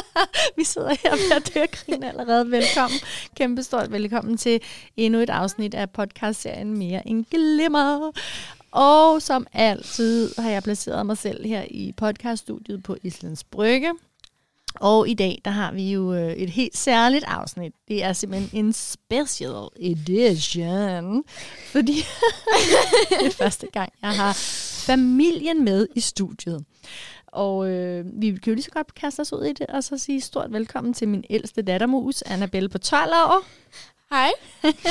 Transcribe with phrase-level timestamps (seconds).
[0.56, 2.50] Vi sidder her ved at døre allerede.
[2.50, 2.98] Velkommen.
[3.36, 4.60] Kæmpe stort velkommen til
[4.96, 8.12] endnu et afsnit af podcastserien Mere end Glimmer.
[8.70, 13.92] Og som altid har jeg placeret mig selv her i podcaststudiet på Islands Brygge.
[14.74, 17.72] Og i dag, der har vi jo øh, et helt særligt afsnit.
[17.88, 21.24] Det er simpelthen en special edition.
[21.66, 21.92] Fordi
[23.20, 24.32] det er første gang, jeg har
[24.86, 26.64] familien med i studiet.
[27.32, 29.98] Og øh, vi kan jo lige så godt kaste os ud i det, og så
[29.98, 33.44] sige stort velkommen til min ældste dattermus, Annabelle på 12 år.
[34.10, 34.30] Hej.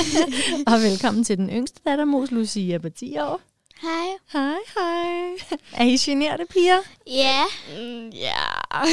[0.73, 3.41] og velkommen til den yngste dattermus, Lucia på 10 år.
[3.81, 4.08] Hej.
[4.34, 5.58] Hej, hej.
[5.73, 6.77] Er I generede, piger?
[7.08, 7.41] Ja.
[7.80, 8.85] Mm, ja.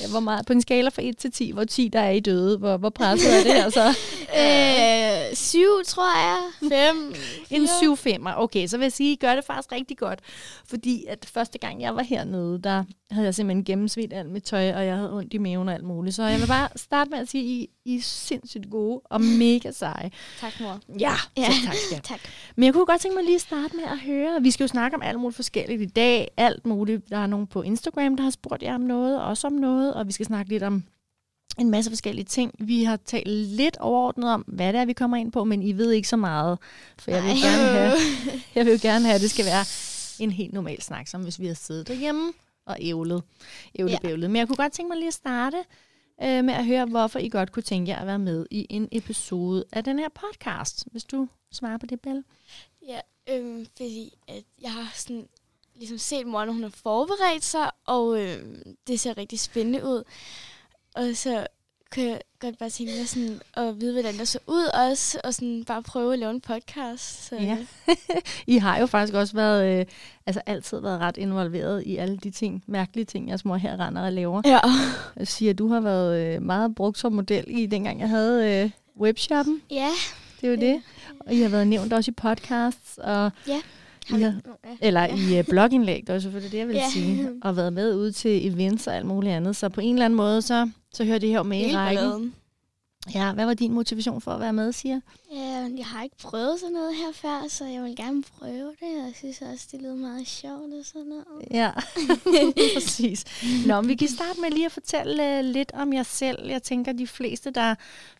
[0.00, 2.20] Ja, hvor meget, på en skala fra 1 til 10, hvor 10 der er I
[2.20, 3.88] døde, hvor, hvor presset er det her så?
[4.38, 6.70] Øh, syv, tror jeg.
[6.72, 7.14] Fem.
[7.60, 10.18] En 7 5 Okay, så vil jeg sige, at I gør det faktisk rigtig godt.
[10.66, 14.72] Fordi at første gang, jeg var hernede, der havde jeg simpelthen gennemsvidt alt mit tøj,
[14.72, 16.16] og jeg havde ondt i maven og alt muligt.
[16.16, 19.70] Så jeg vil bare starte med at sige, I, I er sindssygt gode og mega
[19.72, 20.10] seje.
[20.40, 20.80] Tak, mor.
[21.00, 21.50] Ja, Ja.
[21.50, 22.00] så tak jeg.
[22.12, 22.20] Tak.
[22.56, 24.42] Men jeg kunne godt tænke mig lige at starte med at høre.
[24.42, 26.30] Vi skal jo snakke om alt muligt forskelligt i dag.
[26.36, 27.10] Alt muligt.
[27.10, 29.94] Der er nogen på Instagram, der har spurgt jer om noget, også om noget.
[29.94, 30.84] Og vi skal snakke lidt om
[31.58, 32.54] en masse forskellige ting.
[32.58, 35.72] Vi har talt lidt overordnet om, hvad det er, vi kommer ind på, men I
[35.72, 36.58] ved ikke så meget.
[36.98, 37.92] For jeg vil, gerne have,
[38.54, 39.64] jeg vil jo gerne have, at det skal være
[40.24, 42.32] en helt normal snak, som hvis vi har siddet derhjemme
[42.66, 43.22] og ævlet.
[43.78, 44.08] ævlet, Ja.
[44.08, 44.16] ja.
[44.16, 45.56] Men jeg kunne godt tænke mig lige at starte
[46.22, 48.88] øh, med at høre, hvorfor I godt kunne tænke jer at være med i en
[48.92, 50.86] episode af den her podcast.
[50.90, 52.24] Hvis du svarer på det, Belle.
[52.86, 55.28] Ja, øhm, fordi at jeg har sådan
[55.74, 60.02] ligesom set mor, når hun har forberedt sig, og øhm, det ser rigtig spændende ud.
[60.94, 61.46] Og så
[61.92, 65.34] kan jeg godt bare tænke mig sådan at vide, hvordan det så ud også, og
[65.34, 67.26] sådan bare prøve at lave en podcast.
[67.28, 67.56] Så, Ja.
[68.46, 69.86] I har jo faktisk også været, øh,
[70.26, 74.02] altså altid været ret involveret i alle de ting, mærkelige ting, jeres mor her render
[74.02, 74.42] og laver.
[74.44, 74.58] ja.
[75.16, 78.70] Jeg siger, du har været øh, meget brugt som model i dengang, jeg havde øh,
[79.00, 79.62] webshoppen.
[79.70, 79.88] Ja.
[80.40, 80.82] Det er jo det.
[81.26, 83.60] Og I har været nævnt også i podcasts, og Ja.
[84.18, 84.34] I har,
[84.80, 85.16] eller Ja.
[85.34, 86.90] i øh, blogindlæg, det var selvfølgelig det, jeg ville Ja.
[86.92, 87.28] sige.
[87.42, 89.56] Og været med ud til events og alt muligt andet.
[89.56, 92.34] Så på en eller anden måde, så, så hører det her med i rækken.
[93.14, 95.00] Ja, hvad var din motivation for at være med, siger?
[95.32, 99.00] Ja, jeg har ikke prøvet sådan noget her før, så jeg vil gerne prøve det.
[99.00, 101.46] Og jeg synes også, det lyder meget sjovt og sådan noget.
[101.50, 101.70] Ja,
[102.74, 103.24] præcis.
[103.66, 106.48] Nå, vi kan starte med lige at fortælle uh, lidt om jer selv.
[106.48, 107.74] Jeg tænker, de fleste, der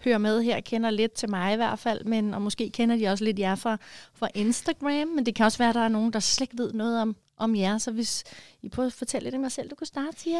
[0.04, 3.08] hører med her, kender lidt til mig i hvert fald, men og måske kender de
[3.08, 3.76] også lidt jer fra,
[4.14, 6.72] fra Instagram, men det kan også være, at der er nogen, der slet ikke ved
[6.72, 8.24] noget om, om jer, så hvis
[8.62, 10.38] I prøver at fortælle lidt om jer selv, du kunne starte, Tia.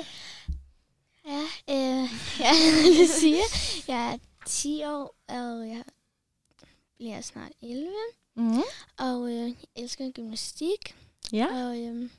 [1.29, 2.09] Ja, øh,
[2.45, 2.53] ja,
[3.01, 3.45] det siger.
[3.89, 4.17] Jeg er
[4.51, 5.83] 10 år, og jeg
[6.97, 7.89] bliver snart 11.
[8.35, 8.63] Mm-hmm.
[8.99, 10.97] Og øh, jeg elsker gymnastik.
[11.33, 12.11] Ja, Og øhm,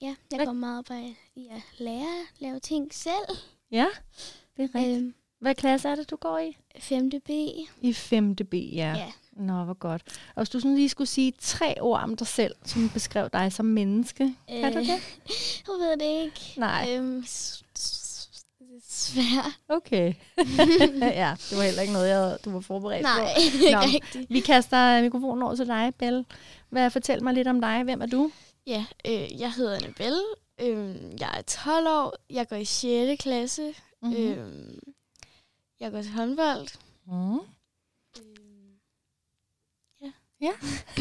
[0.00, 0.96] ja, jeg går meget op
[1.36, 3.36] i at lære at lave ting selv.
[3.70, 3.86] ja,
[4.56, 4.96] det er rigtigt.
[4.98, 6.56] Øhm, Hvad klasse er det, du går i?
[6.78, 7.10] 5.
[7.10, 7.30] B.
[7.80, 8.34] I 5.
[8.36, 8.60] B, ja.
[8.96, 9.12] Ja.
[9.32, 10.02] Nå, hvor godt.
[10.28, 13.52] Og hvis du sådan lige skulle sige tre ord om dig selv, som beskrev dig
[13.52, 14.88] som menneske, kan du det?
[15.66, 16.54] Jeg ved det ikke.
[16.56, 16.88] Nej.
[16.96, 17.64] Øhm, s-
[18.82, 19.58] svært.
[19.68, 20.14] Okay.
[21.22, 23.40] ja, det var heller ikke noget, jeg, du var forberedt Nej, på.
[23.44, 23.78] ikke Nå.
[23.80, 24.30] rigtigt.
[24.30, 26.24] Vi kaster mikrofonen over til dig, Belle.
[26.68, 27.82] Hvad, fortæl mig lidt om dig.
[27.82, 28.30] Hvem er du?
[28.66, 30.20] Ja, øh, jeg hedder Annabelle.
[30.60, 32.14] Øhm, jeg er 12 år.
[32.30, 33.22] Jeg går i 6.
[33.22, 33.74] klasse.
[34.02, 34.16] Mm-hmm.
[34.16, 34.78] Øhm,
[35.80, 36.68] jeg går til håndbold.
[37.06, 37.38] Mm.
[40.02, 40.12] Ja.
[40.40, 40.52] Ja.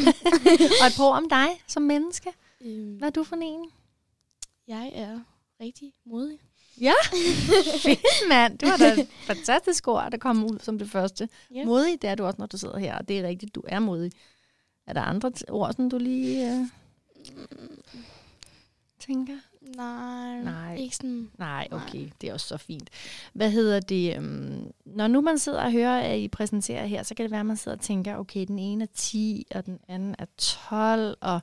[0.81, 2.33] Og et par om dig som menneske.
[2.61, 3.71] Øhm, Hvad er du for en?
[4.67, 5.19] Jeg er
[5.61, 6.39] rigtig modig.
[6.81, 6.93] Ja,
[7.83, 8.57] fedt mand.
[8.57, 11.29] Det var da et fantastisk ord, der kom ud som det første.
[11.55, 11.65] Ja.
[11.65, 13.79] Modig, det er du også, når du sidder her, og det er rigtigt, du er
[13.79, 14.11] modig.
[14.87, 16.65] Er der andre ord, som du lige øh,
[18.99, 19.37] tænker?
[19.75, 20.75] Nej, Nej.
[20.75, 21.29] ikke sådan...
[21.37, 22.89] Nej, okay, det er også så fint.
[23.33, 24.17] Hvad hedder det?
[24.17, 27.39] Um, når nu man sidder og hører, at I præsenterer her, så kan det være,
[27.39, 31.17] at man sidder og tænker, okay, den ene er 10, og den anden er 12,
[31.21, 31.41] og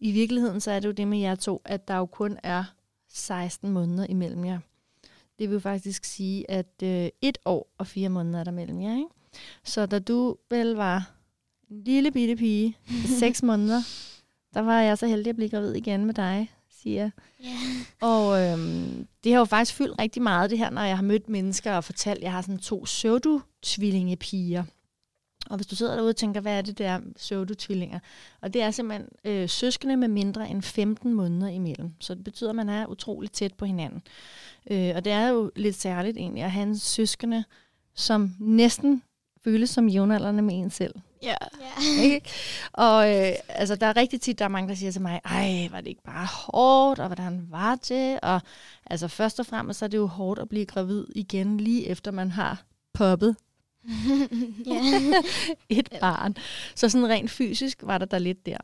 [0.00, 2.64] i virkeligheden så er det jo det med jer to, at der jo kun er
[3.08, 4.58] 16 måneder imellem jer.
[5.38, 8.80] Det vil jo faktisk sige, at øh, et år og fire måneder er der mellem
[8.80, 9.08] jer, ikke?
[9.64, 11.10] Så da du vel var
[11.70, 12.76] en lille bitte pige,
[13.18, 13.80] 6 måneder,
[14.54, 16.50] der var jeg så heldig at blive gravid igen med dig,
[16.82, 17.10] siger.
[17.44, 17.56] Ja.
[18.00, 21.28] Og øhm, det har jo faktisk fyldt rigtig meget, det her, når jeg har mødt
[21.28, 24.64] mennesker og fortalt, at jeg har sådan to pseudo-tvillingepiger.
[25.50, 27.98] Og hvis du sidder derude og tænker, hvad er det der pseudo-tvillinger?
[28.40, 31.90] Og det er simpelthen øh, søskende med mindre end 15 måneder imellem.
[32.00, 34.02] Så det betyder, at man er utrolig tæt på hinanden.
[34.70, 37.44] Øh, og det er jo lidt særligt egentlig at have en søskende,
[37.94, 39.02] som næsten
[39.44, 40.94] føles som jævnaldrende med en selv.
[41.22, 41.34] Ja.
[41.60, 42.02] Ja.
[42.02, 42.30] Ikke?
[42.72, 45.68] Og øh, altså, der er rigtig tit, der er mange, der siger til mig, ej,
[45.70, 48.20] var det ikke bare hårdt, og hvordan var det?
[48.20, 48.40] Og
[48.86, 52.10] altså, først og fremmest så er det jo hårdt at blive gravid igen, lige efter
[52.10, 52.62] man har
[52.94, 53.36] poppet.
[55.68, 56.36] et barn.
[56.74, 58.58] Så sådan rent fysisk var der der lidt der.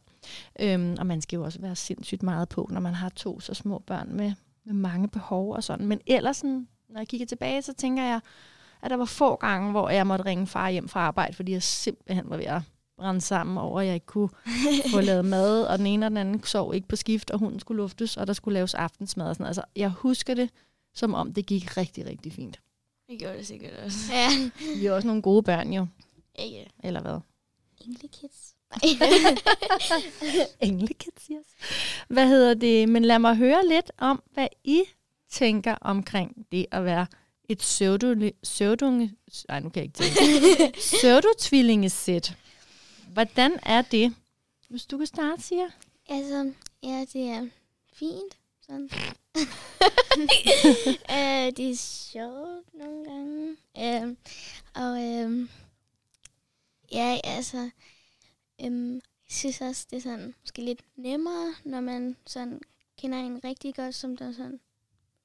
[0.60, 3.54] Øhm, og man skal jo også være sindssygt meget på, når man har to så
[3.54, 4.32] små børn med,
[4.64, 5.86] med mange behov og sådan.
[5.86, 8.20] Men ellers, sådan, når jeg kigger tilbage, så tænker jeg,
[8.82, 11.62] at der var få gange, hvor jeg måtte ringe far hjem fra arbejde, fordi jeg
[11.62, 12.62] simpelthen var ved at
[12.98, 14.28] brænde sammen over, at jeg ikke kunne
[14.90, 17.60] få lavet mad, og den ene og den anden sov ikke på skift, og hunden
[17.60, 19.48] skulle luftes, og der skulle laves aftensmad og sådan noget.
[19.48, 20.50] Altså, jeg husker det,
[20.94, 22.60] som om det gik rigtig, rigtig fint.
[23.10, 23.98] Det gjorde det sikkert også.
[24.12, 24.28] ja.
[24.78, 25.86] Vi er også nogle gode børn jo,
[26.38, 26.64] ja.
[26.84, 27.18] eller hvad?
[27.80, 28.54] Englekids.
[30.60, 31.46] Englekids, yes.
[32.08, 32.88] Hvad hedder det?
[32.88, 34.82] Men lad mig høre lidt om, hvad I
[35.30, 37.06] tænker omkring det at være
[37.48, 39.14] et pseudo, pseudonge,
[39.48, 40.72] nej, nu kan jeg ikke tænke.
[40.78, 42.36] Pseudotvillingesæt.
[43.12, 44.14] Hvordan er det?
[44.68, 45.68] Hvis du kan starte, siger.
[46.08, 46.52] Altså,
[46.82, 47.48] ja, det er
[47.92, 48.39] fint.
[48.70, 48.90] Sådan.
[51.16, 53.56] øh, det er sjovt nogle gange.
[53.78, 54.16] Øh,
[54.74, 55.48] og øh,
[56.92, 57.70] ja, altså,
[58.60, 59.00] øh, jeg
[59.30, 62.60] synes også, det er sådan måske lidt nemmere, når man sådan
[62.98, 64.60] kender en rigtig godt, som der sådan,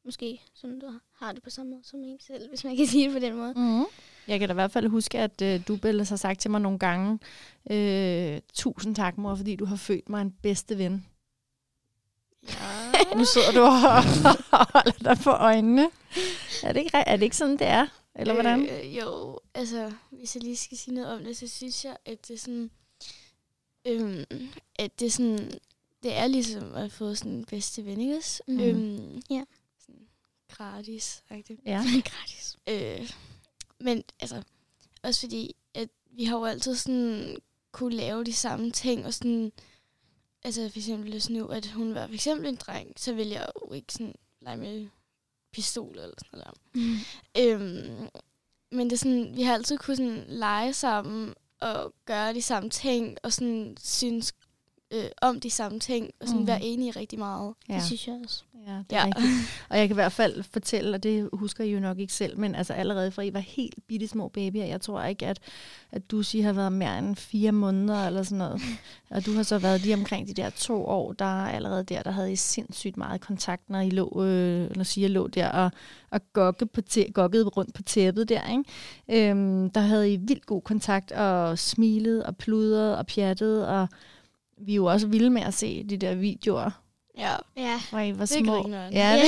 [0.05, 3.05] måske sådan, du har det på samme måde som en selv, hvis man kan sige
[3.05, 3.53] det på den måde.
[3.55, 3.85] Mm.
[4.27, 6.61] Jeg kan da i hvert fald huske, at øh, du, Bella, har sagt til mig
[6.61, 7.19] nogle gange,
[7.71, 11.05] øh, tusind tak, mor, fordi du har født mig en bedste ven.
[12.49, 13.15] Ja.
[13.17, 15.89] Nu sidder du og holder dig på øjnene.
[16.63, 17.87] Er det ikke, er det ikke sådan, det er?
[18.15, 18.69] Eller hvordan?
[18.69, 22.27] Øh, jo, altså, hvis jeg lige skal sige noget om det, så synes jeg, at
[22.27, 22.71] det er sådan,
[23.87, 24.25] øhm,
[24.75, 25.51] at det er sådan,
[26.03, 28.43] det er ligesom at få sådan en bedste ven, ikke også?
[28.47, 28.59] Mhm.
[28.59, 29.43] Øhm, Ja.
[29.85, 30.07] Sådan
[30.51, 31.59] gratis, rigtigt.
[31.65, 31.83] Ja.
[32.11, 32.57] Gratis.
[32.67, 33.11] Øh,
[33.79, 34.41] men altså,
[35.03, 37.37] også fordi, at vi har jo altid sådan
[37.71, 39.51] kunne lave de samme ting, og sådan,
[40.45, 43.47] altså for eksempel hvis nu, at hun var for eksempel en dreng, så ville jeg
[43.61, 44.87] jo ikke sådan lege med
[45.53, 46.57] pistol eller sådan noget.
[46.75, 46.95] Mm.
[47.37, 48.09] Øhm,
[48.71, 52.69] men det er sådan, vi har altid kunne sådan lege sammen og gøre de samme
[52.69, 54.33] ting, og sådan synes
[54.93, 56.47] øh, om de samme ting, og sådan mm.
[56.47, 57.53] være enige rigtig meget.
[57.69, 57.73] Ja.
[57.73, 58.43] Det synes jeg også.
[58.67, 59.05] Ja, det er Ja.
[59.05, 59.27] rigtigt.
[59.69, 62.39] Og jeg kan i hvert fald fortælle, og det husker I jo nok ikke selv,
[62.39, 65.39] men altså allerede fra I var helt bitte små babyer, jeg tror ikke, at,
[65.91, 68.61] at du siger har været mere end fire måneder eller sådan noget.
[69.09, 72.03] Og du har så været lige omkring de der to år, der er allerede der,
[72.03, 75.71] der havde I sindssygt meget kontakt, når I lå, øh, når siger lå der og,
[76.11, 78.41] og gokke på tæ- gokkede rundt på tæppet der.
[78.51, 79.29] Ikke?
[79.29, 83.87] Øhm, der havde I vildt god kontakt og smilede og pludrede og pjattede, og
[84.57, 86.69] vi er jo også vilde med at se de der videoer,
[87.17, 87.79] Ja, Ja.
[87.89, 88.69] hvor I var det små.
[88.69, 89.21] Ja,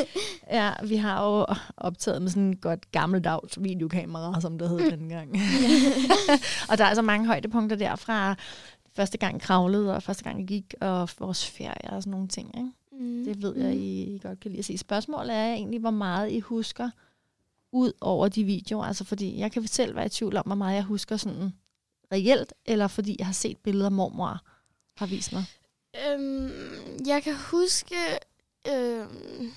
[0.50, 1.46] Ja, vi har jo
[1.76, 5.30] optaget med sådan et godt gammeldags videokamera, som det hed dengang.
[6.70, 8.34] og der er så mange højdepunkter derfra.
[8.96, 12.56] Første gang kravlede, og første gang gik, og vores ferie og sådan nogle ting.
[12.58, 12.70] Ikke?
[13.04, 13.24] Mm.
[13.24, 14.78] Det ved jeg, I, I godt kan lide at se.
[14.78, 16.90] Spørgsmålet er egentlig, hvor meget I husker
[17.72, 18.84] ud over de videoer.
[18.84, 21.52] Altså fordi jeg kan selv være i tvivl om, hvor meget jeg husker sådan
[22.12, 24.40] reelt, eller fordi jeg har set billeder, mormor
[24.96, 25.44] har vist mig.
[26.06, 26.50] Øhm,
[27.06, 27.96] jeg kan huske,
[28.68, 29.52] øhm,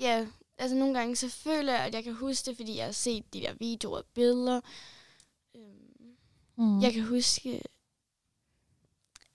[0.00, 0.26] ja,
[0.58, 3.34] altså nogle gange så føler jeg, at jeg kan huske det, fordi jeg har set
[3.34, 4.60] de der videoer og billeder.
[5.56, 5.74] Øhm,
[6.56, 6.80] Mm.
[6.80, 7.62] jeg kan huske,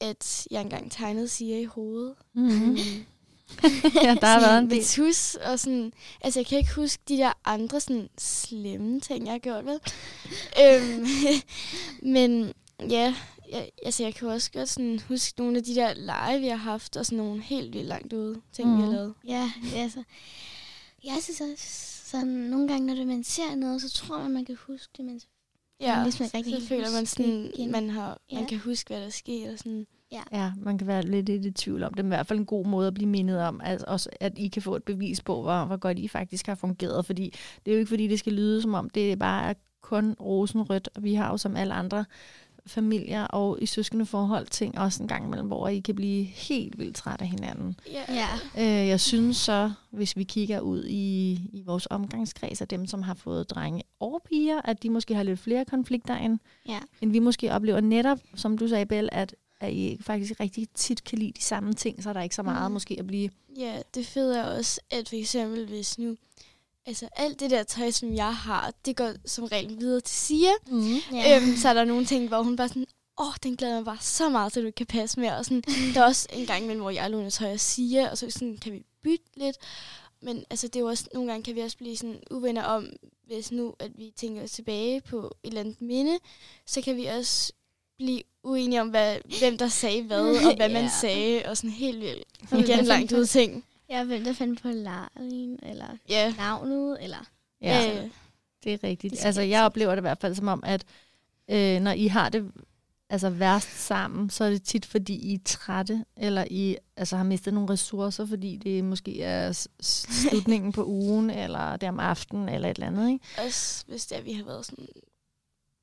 [0.01, 2.15] at jeg engang tegnede Sia i hovedet.
[2.33, 2.75] Mm.
[4.03, 4.85] ja, der har været en del.
[4.85, 9.31] Tus og sådan, altså jeg kan ikke huske de der andre sådan slemme ting, jeg
[9.33, 9.79] har gjort, vel?
[10.63, 11.05] øhm,
[12.13, 12.53] men
[12.89, 13.15] ja,
[13.53, 16.55] jeg, altså jeg kan også godt sådan huske nogle af de der lege, vi har
[16.55, 18.75] haft, og sådan nogle helt vildt langt ude ting, mm.
[18.77, 18.95] vi har Mhm.
[18.95, 19.13] lavet.
[19.27, 20.03] Ja, altså.
[21.03, 21.65] Jeg synes også,
[22.09, 25.19] sådan nogle gange, når man ser noget, så tror man, man kan huske det, men
[25.19, 25.27] så
[25.81, 27.71] Ja, ligesom ikke rigtig så føler man det sådan, igen.
[27.71, 28.47] man, har, man Ja.
[28.47, 29.51] kan huske, hvad der sker.
[29.51, 29.87] Og sådan.
[30.31, 32.05] Ja, man kan være lidt i det tvivl om det.
[32.05, 34.47] Men i hvert fald en god måde at blive mindet om, at, også, at I
[34.47, 37.05] kan få et bevis på, hvor, hvor godt I faktisk har fungeret.
[37.05, 37.33] Fordi
[37.65, 40.89] det er jo ikke, fordi det skal lyde som om, det er bare kun rosenrødt.
[40.95, 42.05] Og vi har jo som alle andre
[42.67, 46.77] familier og i søskende forhold ting også en gang imellem, hvor I kan blive helt
[46.79, 47.79] vildt træt af hinanden.
[47.91, 48.03] Ja.
[48.13, 48.27] Ja.
[48.83, 53.01] Øh, jeg synes så, hvis vi kigger ud i, i vores omgangskreds af dem, som
[53.01, 56.39] har fået drenge og piger, at de måske har lidt flere konflikter, end,
[56.69, 56.79] Ja.
[57.01, 61.03] end vi måske oplever netop, som du sagde, Belle, at, at I faktisk rigtig tit
[61.03, 62.73] kan lide de samme ting, så er der ikke så meget Mm.
[62.73, 63.29] måske at blive...
[63.57, 66.15] Ja, det fede er også, at for eksempel hvis nu,
[66.85, 70.51] altså alt det der tøj, som jeg har, det går som regel videre til Sia.
[70.67, 70.95] Mm.
[71.13, 71.41] Ja.
[71.41, 72.85] Øhm, så er der nogle ting, hvor hun bare sådan,
[73.19, 75.37] åh, oh, den glæder mig bare så meget, til du ikke kan passe mere.
[75.37, 75.63] Og sådan,
[75.93, 78.57] der er også en gang imellem, hvor jeg låner tøj og Sia, og så sådan,
[78.57, 79.57] kan vi bytte lidt.
[80.21, 82.87] Men altså, det er også, nogle gange kan vi også blive sådan uvenner om,
[83.27, 86.19] hvis nu, at vi tænker tilbage på et eller andet minde,
[86.65, 87.53] så kan vi også
[87.97, 90.91] blive uenige om, hvad, hvem der sagde hvad, og hvad man Ja.
[91.01, 92.23] sagde, og sådan helt vildt.
[92.49, 93.65] Så Igen langt ud af ting.
[93.89, 96.33] Ja, hvem der fandt på Larlin, eller Ja.
[96.37, 97.25] navnet, eller...
[97.61, 98.09] Ja, Øh,
[98.63, 99.11] det er rigtigt.
[99.13, 100.83] Det Altså, jeg oplever det i hvert fald som om, at
[101.47, 102.51] øh, når I har det
[103.09, 107.23] altså værst sammen, så er det tit, fordi I er trætte, eller I altså, har
[107.23, 112.49] mistet nogle ressourcer, fordi det måske er slutningen på ugen, eller det er om aftenen,
[112.49, 113.09] eller et eller andet.
[113.13, 113.25] Ikke?
[113.45, 114.87] også hvis det er, vi har været sådan,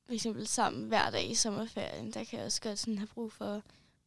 [0.05, 3.31] for eksempel sammen hver dag i sommerferien, der kan jeg også godt sådan have brug
[3.31, 3.61] for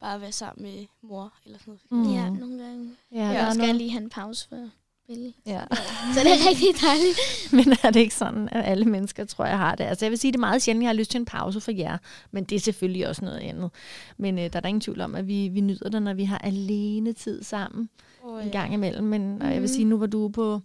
[0.05, 2.07] bare at være sammen med mor eller sådan noget.
[2.07, 2.13] Mm.
[2.13, 2.89] Ja, nogle gange.
[3.11, 3.75] Ja, Ja, der jeg skal noget.
[3.75, 4.69] lige have en pause for
[5.07, 5.33] Bille.
[5.45, 5.61] Ja.
[6.13, 7.17] Så det er rigtig dejligt.
[7.67, 9.83] Men er det ikke sådan, at alle mennesker, tror jeg, har det?
[9.83, 11.71] Altså jeg vil sige, det er meget sjældent, jeg har lyst til en pause for
[11.71, 11.97] jer,
[12.31, 13.69] men det er selvfølgelig også noget andet.
[14.17, 16.23] Men øh, der er der ingen tvivl om, at vi, vi nyder det, når vi
[16.23, 17.89] har alene tid sammen
[18.23, 19.03] Og, en gang imellem.
[19.03, 19.67] Men og jeg vil Mhm.
[19.67, 20.61] sige, nu var du på,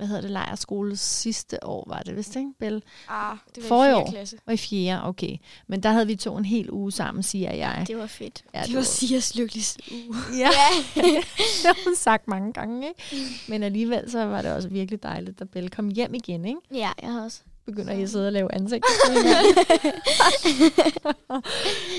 [0.00, 2.82] hvad hedder det, lejerskole sidste år, var det vist, ikke, Bell?
[3.08, 3.98] Ah, det var Forrige i år.
[4.00, 4.36] fjerde klasse.
[4.46, 5.36] Og i fjerde, okay.
[5.66, 7.84] Men der havde vi to en hel uge sammen, siger jeg.
[7.86, 8.44] Det var fedt.
[8.54, 10.16] Ja, Det var Sias lykkeligste uge.
[10.38, 10.48] Ja,
[10.94, 11.24] det
[11.64, 13.02] har hun sagt mange gange, ikke?
[13.48, 16.60] Men alligevel så var det også virkelig dejligt, da Belle kom hjem igen, ikke?
[16.74, 17.40] Ja, jeg har også.
[17.66, 18.84] Begynder I at sidde og lave ansigt.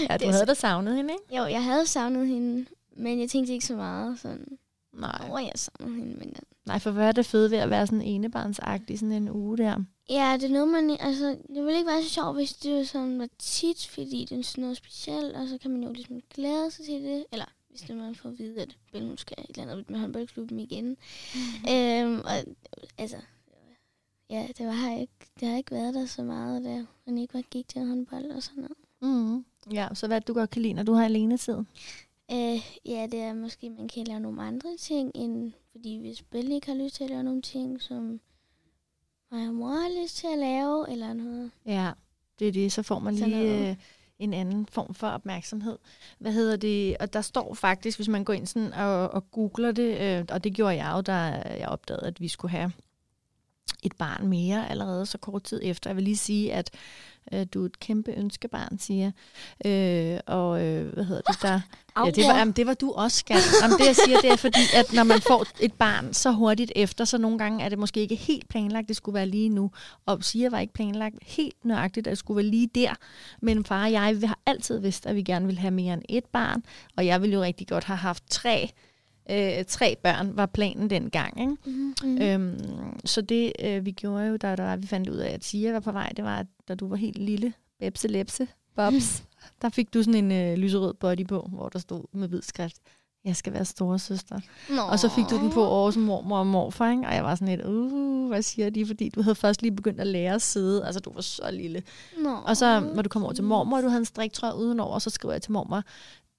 [0.10, 1.38] ja, du Det havde da savnet hende, ikke?
[1.38, 2.66] Jo, jeg havde savnet hende,
[2.98, 4.46] men jeg tænkte ikke så meget sådan,
[4.94, 5.20] Nej.
[5.30, 6.16] over jeg savnede hende.
[6.20, 6.36] Men
[6.72, 9.84] Nej, for hvad er det fede ved at være sådan enebarnsagtig sådan en uge der?
[10.10, 10.98] ja, det er noget, man...
[11.00, 14.40] Altså, det ville ikke være så sjovt, hvis det var sådan var tit, fordi det
[14.40, 17.26] er sådan noget specielt, og så kan man jo ligesom glæde sig til det.
[17.32, 20.00] Eller hvis det man får at vide, at Belle hun skal et eller andet med
[20.00, 20.86] håndboldklubben igen.
[20.86, 21.72] Mm.
[21.74, 22.56] øhm, og
[22.98, 23.18] altså,
[24.30, 27.34] ja, det, var, har ikke, det har ikke været der så meget, da hun ikke
[27.34, 28.78] var gik til håndbold og sådan noget.
[29.02, 29.46] Mm.
[29.74, 31.58] Ja, så hvad du godt kan lide, når du har alene tid?
[32.32, 36.56] Øh, ja, det er måske, man kan lave nogle andre ting, end fordi hvis Belle
[36.56, 38.20] ikke har lyst til at lave nogle ting, som
[39.32, 41.52] mig og mor har lyst til at lave, eller noget.
[41.66, 41.92] Ja,
[42.40, 42.72] det er det.
[42.72, 43.76] Så får man Sådan lige øh,
[44.20, 45.78] en anden form for opmærksomhed.
[46.20, 46.98] Hvad hedder det?
[46.98, 50.44] Og der står faktisk, hvis man går ind sådan og, og googler det, øh, og
[50.44, 51.14] det gjorde jeg jo, da
[51.60, 52.72] jeg opdagede, at vi skulle have
[53.82, 55.90] et barn mere allerede så kort tid efter.
[55.90, 56.70] Jeg vil lige sige, at
[57.34, 59.12] øh, du er et kæmpe ønskebarn, siger
[59.66, 61.62] øh, Og øh, hvad hedder det der?
[61.98, 63.42] Ja, det var, jamen, det var du også, skat.
[63.62, 66.72] Jamen, det jeg siger, det er fordi, at når man får et barn så hurtigt
[66.76, 69.72] efter, så nogle gange er det måske ikke helt planlagt, det skulle være lige nu.
[70.06, 72.94] Og siger var ikke planlagt helt nøjagtigt, at det skulle være lige der.
[73.42, 76.04] Men far og jeg vi har altid vidst, at vi gerne ville have mere end
[76.10, 76.64] et barn.
[76.98, 78.72] Og jeg ville jo rigtig godt have haft tre.
[79.32, 81.42] Øh, tre børn var planen dengang.
[81.42, 81.56] Ikke?
[81.66, 81.94] Mm-hmm.
[82.04, 82.22] Mm.
[82.22, 85.42] Øhm, så det øh, vi gjorde jo, da der var, vi fandt ud af, at
[85.42, 89.24] Tia var på vej, det var, at da du var helt lille, bebse lepse, bobs,
[89.62, 92.78] der fik du sådan en øh, lyserød body på, hvor der stod med hvid skrift,
[93.26, 94.40] jeg skal være storesøster.
[94.70, 94.82] Nå.
[94.82, 97.08] Og så fik du den på over som mormor og morfar, ikke?
[97.08, 98.86] og jeg var sådan lidt, uh, hvad siger de?
[98.86, 101.84] Fordi du havde først lige begyndt at lære at sidde, altså du var så lille.
[102.18, 102.36] Nå.
[102.46, 105.10] Og så, når du kom over til mormor, og du havde en striktrøje udenover, så
[105.10, 105.84] skriver jeg til mormor,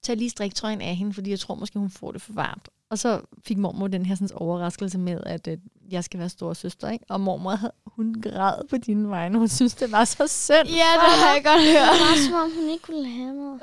[0.03, 2.69] tag lige striktrøjen af hende, fordi jeg tror måske, hun får det for varmt.
[2.89, 5.57] Og så fik mormor den her sådan, overraskelse med, at øh,
[5.91, 7.05] jeg skal være storesøster, ikke?
[7.09, 9.37] Og mormor, hun græd på dine vegne.
[9.37, 10.67] Hun synes, det var så synd.
[10.67, 11.87] Ja, det har jeg godt det hørt.
[11.87, 13.59] var som om, hun ikke ville have mig.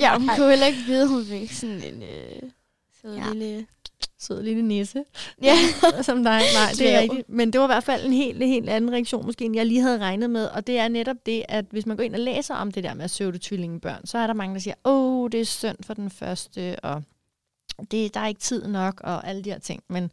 [0.00, 2.50] Ja, hun kunne heller ikke vide, hun fik sådan en øh,
[3.02, 3.32] sød Ja.
[3.32, 3.66] lille...
[4.24, 5.04] Sød lille nisse.
[5.42, 5.54] Ja.
[6.02, 6.40] som dig.
[6.54, 7.28] Nej, det er rigtigt.
[7.28, 9.80] Men det var i hvert fald en helt, helt anden reaktion, måske, end jeg lige
[9.80, 10.46] havde regnet med.
[10.46, 12.94] Og det er netop det, at hvis man går ind og læser om det der
[12.94, 16.10] med pseudotvillingebørn, så er der mange, der siger, åh, oh, det er synd for den
[16.10, 17.02] første, og
[17.90, 19.82] det, der er ikke tid nok, og alle de her ting.
[19.88, 20.10] Men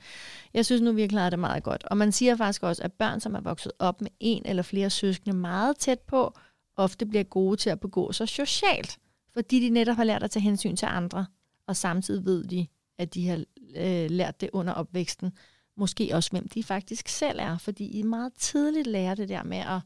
[0.53, 1.83] jeg synes nu, vi har klaret det meget godt.
[1.83, 4.89] Og man siger faktisk også, at børn, som er vokset op med en eller flere
[4.89, 6.33] søskende meget tæt på,
[6.77, 8.97] ofte bliver gode til at begå sig socialt,
[9.33, 11.25] fordi de netop har lært at tage hensyn til andre,
[11.67, 12.67] og samtidig ved de,
[12.99, 13.43] at de har
[13.75, 15.31] øh, lært det under opvæksten.
[15.77, 19.57] Måske også, hvem de faktisk selv er, fordi I meget tidligt lærer det der med
[19.57, 19.81] at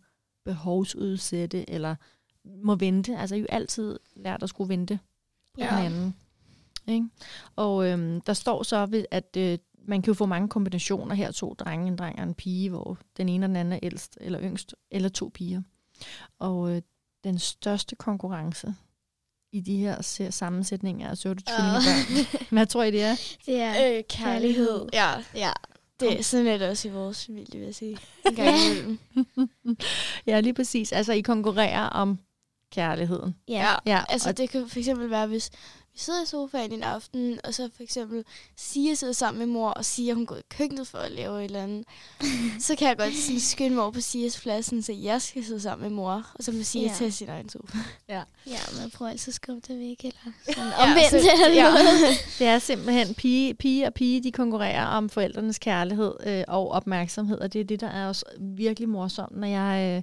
[0.45, 1.95] behovsudsætte, eller
[2.45, 3.17] må vente.
[3.17, 4.99] Altså, I jo altid lært at skulle vente
[5.53, 5.75] på ja.
[5.75, 6.15] hinanden.
[6.87, 7.07] Ikke?
[7.55, 11.31] Og øhm, der står så, ved, at øh, man kan jo få mange kombinationer her,
[11.31, 14.17] to drenge, en dreng og en pige, hvor den ene og den anden er ældst
[14.21, 15.61] eller yngst, eller to piger.
[16.39, 16.81] Og øh,
[17.23, 18.75] den største konkurrence
[19.55, 22.47] i de her sammensætninger af søvde tvillingebørn.
[22.55, 23.15] Hvad tror I, det er?
[23.45, 23.97] Det er...
[23.97, 24.85] Øh, kærlighed.
[24.93, 25.51] Ja, Ja.
[25.99, 27.97] det er sådan er det også i vores familie, vil jeg sige.
[28.25, 29.73] En gang Ja.
[30.27, 30.91] Ja, lige præcis.
[30.91, 32.19] Altså, I konkurrerer om
[32.71, 33.35] kærligheden.
[33.47, 33.75] Ja.
[33.85, 35.51] Ja, Altså, og, det kan for eksempel være, hvis,
[35.95, 38.23] vi sidder i sofaen en aften, og så for eksempel
[38.57, 41.45] Sia sidder sammen med mor, og Sia, hun går i køkkenet for at lave et
[41.45, 41.85] eller andet,
[42.59, 45.59] så kan jeg godt sådan skynde mig over på Sias plads, så jeg skal sidde
[45.61, 46.93] sammen med mor, og så må Sia Ja.
[46.97, 47.77] tage sin egen sofa.
[48.09, 48.21] Ja,
[48.81, 51.69] man prøver altid at skubbe det væk, eller sådan Ja, omvendt så- eller ja.
[51.69, 52.17] noget.
[52.39, 57.37] Det er simpelthen pige, pige og pige, de konkurrerer om forældrenes kærlighed øh, og opmærksomhed,
[57.39, 60.01] og det er det, der er også virkelig morsomt, når jeg øh,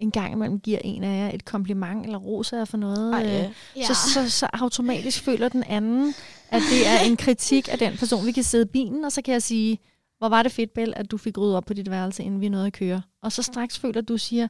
[0.00, 3.14] en gang imellem giver en af jer et kompliment eller roser jer for noget.
[3.14, 3.50] Ej, øh, ja.
[3.76, 3.84] Ja.
[3.84, 6.14] så, så, så automatisk føler den anden,
[6.48, 8.26] at det er en kritik af den person.
[8.26, 9.78] Vi kan sidde i bilen, og så kan jeg sige,
[10.18, 12.48] hvor var det fedt, Bell, at du fik ryddet op på dit værelse, inden vi
[12.48, 13.02] nåede at køre.
[13.22, 14.48] Og så straks føler du siger,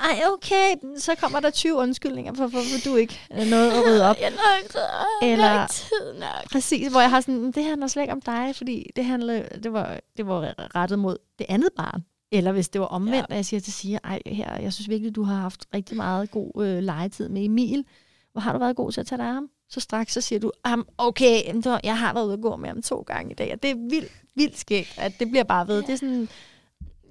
[0.00, 4.04] ej okay, så kommer der 20 undskyldninger for, hvorfor du ikke øh, nåede at rydde
[4.10, 4.16] op.
[4.22, 6.50] Jeg når ikke rydde Eller- Jeg har ikke tid nok.
[6.52, 9.72] Præcis, hvor jeg har sådan, det handler slet ikke om dig, fordi det, handler, det,
[9.72, 12.04] var, det var rettet mod det andet barn.
[12.32, 13.24] Eller hvis det var omvendt, ja.
[13.34, 16.30] at jeg siger til Sia, ej, her, jeg synes virkelig, du har haft rigtig meget
[16.30, 17.84] god øh, legetid med Emil.
[18.32, 19.50] Hvor har du været god til at tage dig af ham?
[19.68, 22.82] Så straks så siger du, um, okay, jeg har været ude at gå med ham
[22.82, 23.52] to gange i dag.
[23.52, 25.82] Og det er vildt, vildt skægt, at det bliver bare ved.
[25.82, 26.20] Det er sådan,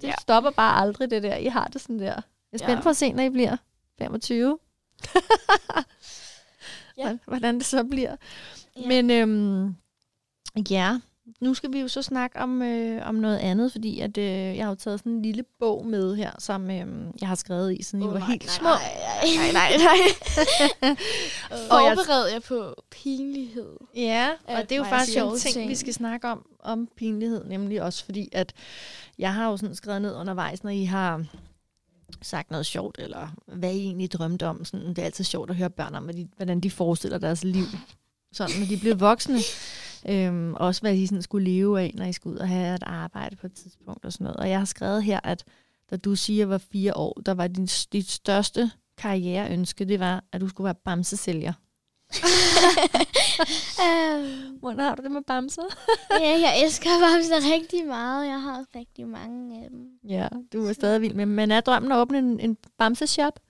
[0.00, 0.14] det Ja.
[0.20, 1.36] stopper bare aldrig det der.
[1.36, 2.04] I har det sådan der.
[2.04, 2.82] Jeg er spændt Ja.
[2.82, 3.56] på at se, når I bliver
[3.98, 4.58] 25.
[6.98, 7.16] Ja.
[7.28, 8.16] Hvordan det så bliver.
[8.76, 8.88] Ja.
[8.88, 9.74] Men øhm,
[10.70, 10.98] ja,
[11.40, 14.64] nu skal vi jo så snakke om, øh, om noget andet, fordi at, øh, jeg
[14.64, 16.86] har jo taget sådan en lille bog med her, som øh,
[17.20, 18.68] jeg har skrevet i, siden I Åh, var nej, helt nej, små.
[18.68, 19.70] Nej, nej, nej.
[19.78, 20.96] nej.
[21.70, 23.76] Forbered jeg på pinlighed.
[23.96, 25.70] Ja, og det er jo faktisk en ting, ting.
[25.70, 28.52] vi skal snakke om, om pinlighed, nemlig også fordi, at
[29.18, 31.24] jeg har jo sådan skrevet ned undervejs, når I har
[32.22, 34.64] sagt noget sjovt, eller hvad I egentlig drømte om.
[34.64, 37.66] Sådan, det er altid sjovt at høre børn om, hvordan de forestiller deres liv,
[38.32, 39.38] sådan når de bliver voksne.
[40.08, 42.82] Øhm, også hvad de sådan skulle leve af, når I skulle ud og have et
[42.86, 44.36] arbejde på et tidspunkt og sådan noget.
[44.36, 45.44] Og jeg har skrevet her, at
[45.90, 50.24] da du siger, at var fire år, der var din, dit største karriereønske, det var,
[50.32, 51.52] at du skulle være bamsesælger.
[53.84, 55.62] Øhm, Hvordan har du det med bamser?
[56.24, 58.26] ja, jeg elsker bamser rigtig meget.
[58.26, 59.88] Jeg har rigtig mange af dem.
[60.08, 61.26] Ja, du er stadig vild med.
[61.26, 63.40] Men er drømmen at åbne en, en bamseshop?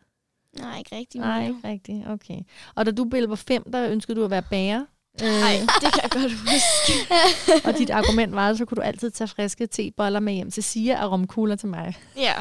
[0.58, 2.08] Nej, ikke rigtig Nej, ikke rigtigt.
[2.08, 2.40] Okay.
[2.74, 4.84] Og da du, Bill, var fem, der ønskede du at være bager.
[5.20, 7.14] Nej, Øh, det kan jeg godt huske.
[7.68, 10.62] og dit argument var, at så kunne du altid tage friske teboller med hjem til
[10.62, 11.96] Sia og romkugler til mig.
[12.16, 12.34] Ja.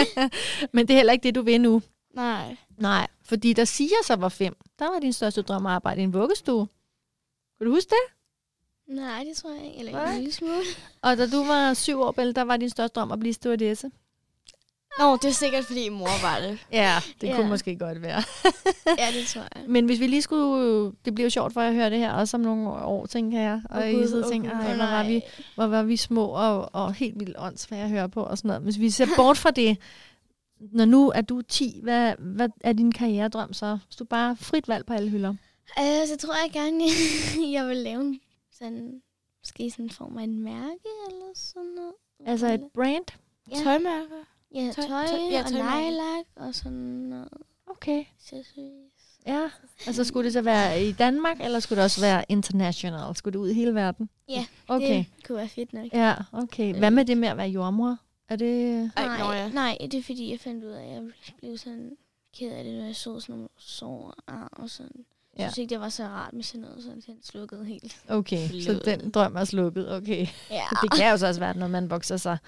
[0.72, 1.82] Men det er heller ikke det, du vil nu.
[2.14, 2.56] Nej.
[2.78, 6.04] Nej, fordi da Sia så var fem, der var din største drøm at arbejde i
[6.04, 6.66] en vuggestue.
[7.58, 8.14] Kan du huske det?
[8.94, 9.78] Nej, det tror jeg ikke.
[9.78, 10.10] Eller Nej.
[10.12, 10.62] en lille smule.
[11.02, 13.90] Og da du var syv år, Bill, der var din største drøm at blive stewardesse.
[14.98, 16.58] Nå, det er sikkert, fordi mor var det.
[16.72, 17.36] Ja, det Ja.
[17.36, 18.22] kunne måske godt være.
[18.98, 19.64] Ja, det tror jeg.
[19.68, 20.92] Men hvis vi lige skulle...
[21.04, 23.60] Det bliver jo sjovt for at høre det her, også om nogle år, tænker jeg.
[23.70, 25.20] Og Åh, I sidder og tænker, Åh, hvor var, vi,
[25.54, 28.62] hvor var vi små og, og helt vildt åndssvage at høre på og sådan noget.
[28.62, 29.76] Hvis vi ser bort fra det,
[30.60, 33.78] når nu er du 10, hvad, hvad er din karrieredrøm så?
[33.86, 35.34] Hvis du bare frit valg på alle hylder.
[35.78, 36.84] Øh, så tror jeg gerne,
[37.56, 38.20] jeg vil lave en
[38.58, 39.00] sådan,
[39.42, 41.92] måske sådan en form af en mærke eller sådan noget.
[42.26, 43.04] Altså et brand?
[43.50, 43.56] Ja.
[43.62, 44.24] Tøjmærker.
[44.54, 47.28] Ja, tøj- tøj, tøj- ja, og nejlak og sådan noget.
[47.66, 48.04] Okay.
[49.26, 49.50] Ja.
[49.86, 53.16] Altså skulle det så være i Danmark, eller skulle det også være international?
[53.16, 54.08] Skulle det ud i hele verden?
[54.28, 55.04] Ja, Okay.
[55.16, 55.86] Det kunne være fedt nok.
[55.92, 56.74] Ja, okay.
[56.74, 57.96] Hvad med det med at være jordmor?
[58.28, 58.90] Er det...
[58.96, 59.48] Ej, nej, nå ja.
[59.48, 61.02] nej, det er fordi, jeg fandt ud af, at jeg
[61.38, 61.96] blev sådan
[62.38, 64.66] ked af det, når jeg så sådan nogle sår og ar
[65.36, 65.42] sådan.
[65.42, 65.48] Jeg Ja.
[65.52, 67.96] synes ikke, det var så rart med sådan noget, så den slukkede helt.
[68.08, 68.80] Okay, så Blød.
[68.80, 69.92] den drøm er slukket.
[69.92, 70.26] Okay.
[70.50, 72.38] Ja, Det kan jo så også være, når man vokser sig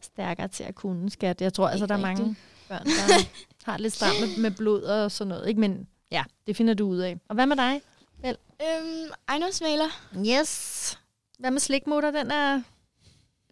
[0.00, 1.40] stærkere til at kunne skat.
[1.40, 2.36] Jeg tror altså, Ikke der er mange
[2.68, 3.24] børn, der
[3.70, 5.48] har lidt stramt med, med blod og sådan noget.
[5.48, 5.60] Ikke?
[5.60, 7.18] Men ja, det finder du ud af.
[7.28, 7.80] Og hvad med dig?
[8.24, 9.88] Øhm, ejendomsmaler.
[10.26, 10.98] Yes.
[11.38, 12.10] Hvad med slikmutter?
[12.10, 12.62] Den er...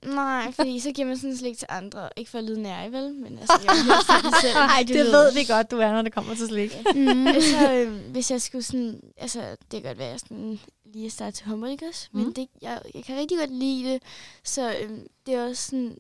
[0.05, 2.09] Nej, fordi så giver man sådan slik til andre.
[2.17, 3.15] Ikke for at lyde nær, vel?
[3.15, 4.57] Men altså, jeg vil selv.
[4.77, 6.77] Ej, det ved vi godt, du er, når det kommer til slik.
[6.95, 7.27] mm.
[7.53, 11.07] så øhm, hvis jeg skulle sådan, altså det kan godt være, at jeg sådan lige
[11.07, 12.09] at starte til ikke også?
[12.13, 14.03] Men det, jeg, jeg kan rigtig godt lide det,
[14.45, 15.97] så øhm, det er også sådan,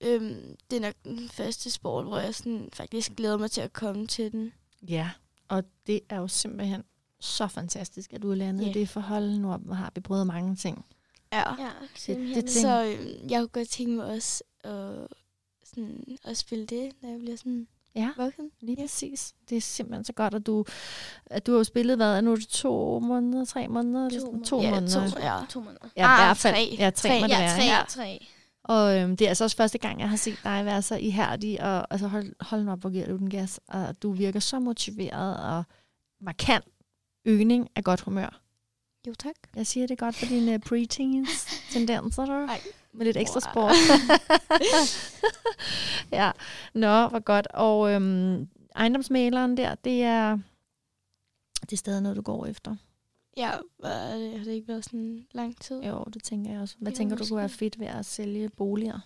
[0.00, 3.72] øhm, det er nok den første sport, hvor jeg sådan faktisk glæder mig til at
[3.72, 4.52] komme til den.
[4.88, 5.10] Ja,
[5.48, 6.82] og det er jo simpelthen
[7.20, 8.74] så fantastisk, at du er landet yeah.
[8.74, 9.30] det forhold.
[9.30, 10.84] Nu har- har vi prøvet mange ting.
[11.32, 11.42] Ja.
[11.62, 11.70] Ja,
[12.08, 15.08] det tænker- Så øhm, jeg kunne godt tænke mig også at,
[15.64, 18.50] sådan, at spille det, når jeg bliver sådan Ja, voksen.
[18.60, 19.34] lige præcis.
[19.48, 20.64] Det er simpelthen så godt, at du,
[21.26, 24.06] at du har jo spillet, hvad, nu er det to måneder, tre måneder?
[24.06, 24.44] eller To sådan?
[24.44, 25.08] to Ja, måneder.
[25.10, 25.38] to, ja.
[25.50, 25.88] to måneder.
[25.96, 26.54] Ja, i Ah, hvert fald.
[26.54, 26.76] tre.
[26.78, 27.20] Ja, tre, Tre.
[27.20, 27.56] må det Ja, være.
[27.56, 27.82] tre, ja.
[27.88, 28.26] tre.
[28.64, 31.62] Og øhm, det er altså også første gang, jeg har set dig være så ihærdig,
[31.62, 33.60] og altså, hold, hold nu op, hvor giver du den gas.
[33.68, 35.64] Og du virker så motiveret og
[36.20, 36.64] markant
[37.24, 38.40] øgning af godt humør.
[39.06, 39.34] Jo, tak.
[39.56, 42.32] Jeg siger det godt for dine uh, preteens tendenser, du.
[42.32, 42.60] Ej.
[42.92, 43.72] Med lidt ekstra sport.
[46.18, 46.30] ja,
[46.74, 47.46] nå, hvor godt.
[47.46, 50.38] Og øhm, ejendomsmaleren der, det er,
[51.60, 52.76] det er stadig noget, du går efter.
[53.36, 53.50] Ja,
[53.84, 55.82] har det ikke været sådan lang tid?
[55.82, 56.76] Jo, det tænker jeg også.
[56.78, 59.00] Hvad Jo, tænker du kunne være fedt ved at sælge boliger?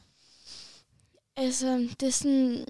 [1.40, 2.66] Altså, det er sådan...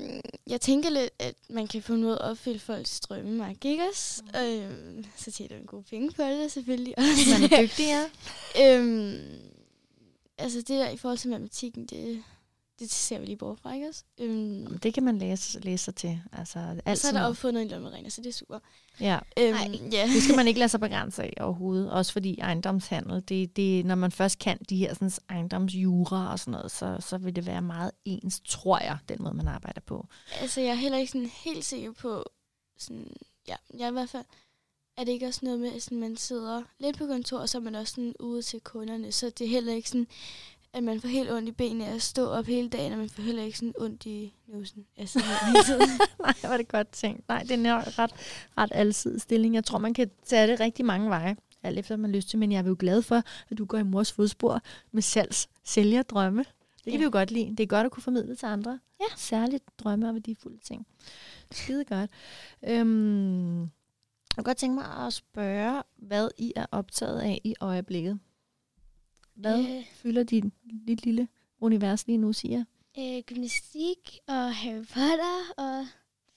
[0.47, 4.23] Jeg tænker lidt, at man kan på en måde opfylde folks drømme, ikke også?
[4.23, 4.41] Mm.
[4.41, 6.95] Øhm, så tjener man gode penge på det, selvfølgelig.
[7.33, 8.79] Man er dygtig, ja.
[8.79, 9.21] øhm,
[10.39, 12.23] altså, det der i forhold til matematikken, det,
[12.81, 14.05] det ser vi lige bort fra, ikke også?
[14.19, 16.21] Øhm, Jamen, Det kan man læse, læse sig til.
[16.33, 17.31] Altså, og alt så er der noget.
[17.31, 18.59] opfundet en lommeregner, så det er super.
[19.01, 19.69] Ja, Øhm, Ej.
[19.93, 20.07] ja.
[20.15, 21.91] det skal man ikke lade sig begrænse af overhovedet.
[21.93, 26.53] Også fordi ejendomshandel, det, det, når man først kan de her sådan, ejendomsjura og sådan
[26.53, 30.07] noget, så, så vil det være meget ens, tror jeg, den måde, man arbejder på.
[30.41, 32.25] Altså, jeg er heller ikke sådan helt sikker på,
[32.79, 33.13] sådan,
[33.49, 34.25] ja, jeg er i hvert fald,
[34.97, 37.63] er det ikke også noget med, at man sidder lidt på kontor, og så er
[37.63, 40.07] man også sådan ude til kunderne, så det er heller ikke sådan,
[40.75, 43.09] at man får helt ondt i benene af at stå op hele dagen, og man
[43.09, 44.87] får heller ikke sådan ondt i nusen.
[44.97, 45.91] Altså, hele tiden.
[46.21, 47.29] Nej, var det godt tænkt.
[47.29, 47.67] Nej, det er en
[47.99, 48.13] ret,
[48.59, 49.55] ret alsidig stilling.
[49.55, 52.39] Jeg tror, man kan tage det rigtig mange veje, alt efter man har lyst til.
[52.39, 54.61] Men jeg er jo glad for, at du går i mors fodspor
[54.93, 56.45] med salgs sælgerdrømme.
[56.85, 56.99] Det kan Ja.
[56.99, 57.51] vi jo godt lide.
[57.51, 58.79] Det er godt at kunne formidle til andre.
[59.01, 59.05] Ja.
[59.17, 60.87] Særligt drømme og værdifulde ting.
[61.53, 62.11] Skide godt.
[62.69, 63.69] Øhm, jeg
[64.37, 68.19] kunne godt tænke mig at spørge, hvad I er optaget af i øjeblikket.
[69.41, 70.45] Hvad Øh, fylder dit,
[70.89, 71.29] dit lille
[71.61, 72.65] univers lige nu, siger
[72.99, 75.87] øh, gymnastik og Harry Potter og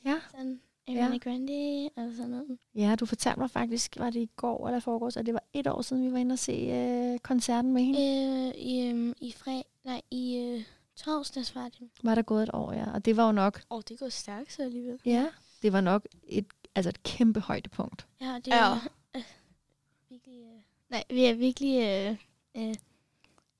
[0.06, 0.16] Ja.
[0.32, 0.94] sådan Ja.
[0.94, 2.58] Ariana Grande og sådan noget.
[2.76, 5.68] Ja, du fortalte mig faktisk, var det i går eller foregårs, at det var et
[5.68, 8.00] år siden, vi var inde og se øh, koncerten med hende.
[8.00, 10.64] Øh, i, øhm, I fred, nej, i øh,
[10.96, 11.90] torsdags var det.
[12.04, 12.92] Var der gået et år, ja.
[12.94, 15.00] Og det var jo nok, Åh, oh, det går stærkt så alligevel.
[15.06, 15.28] ja,
[15.62, 18.08] det var nok et, altså et kæmpe højdepunkt.
[18.22, 18.68] Ja, det Ja.
[18.70, 19.24] var øh,
[20.10, 22.18] virkelig, øh, nej, vi er virkelig, øh,
[22.70, 22.76] øh,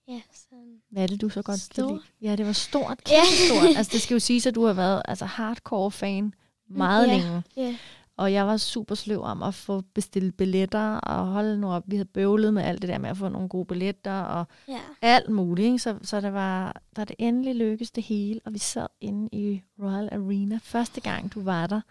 [0.08, 0.82] ja, sådan.
[0.92, 1.92] Hvad er det, du så godt kan Stort.
[1.92, 2.02] lide?
[2.32, 3.16] Ja, det var stort, Ja.
[3.16, 3.78] kæmpe stort.
[3.78, 6.34] altså, det skal jo sige, at du har været altså, hardcore fan
[6.70, 7.14] meget Ja.
[7.18, 7.44] længe.
[7.58, 7.76] Ja.
[8.18, 11.84] Og jeg var super sløv om at få bestilt billetter, og holde nu op.
[11.88, 14.80] Vi havde bøvlet med alt det der med at få nogle gode billetter, og Ja.
[15.02, 15.66] alt muligt.
[15.66, 15.80] Ikke?
[15.80, 19.62] Så, så det var, da det endelig lykkedes det hele, og vi sad inde i
[19.82, 20.60] Royal Arena.
[20.64, 21.82] Første gang, du var der.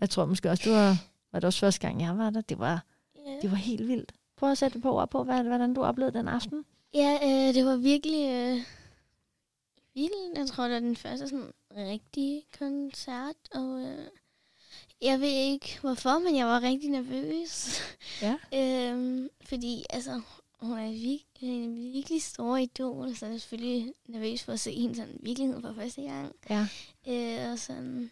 [0.00, 0.96] Jeg tror måske også, du var,
[1.32, 2.40] var det også første gang, jeg var der.
[2.40, 2.84] Det var,
[3.26, 4.12] Ja, det var helt vildt.
[4.36, 6.64] Prøv at sætte på ord på, hvordan du oplevede den aften.
[6.94, 8.64] Ja øh, det var virkelig øh,
[9.94, 10.38] vildt.
[10.38, 14.06] Jeg tror, det var den første sådan rigtige koncert, og øh,
[15.02, 17.80] jeg ved ikke hvorfor, men jeg var rigtig nervøs.
[18.22, 18.36] Ja.
[18.58, 20.20] øhm, fordi, altså,
[20.60, 24.72] hun er virkelig, en virkelig stor idol, så jeg er selvfølgelig nervøs for at se
[24.72, 26.36] hende sådan i virkeligheden for første gang.
[26.50, 26.66] Ja.
[27.08, 28.10] Øh, og sådan,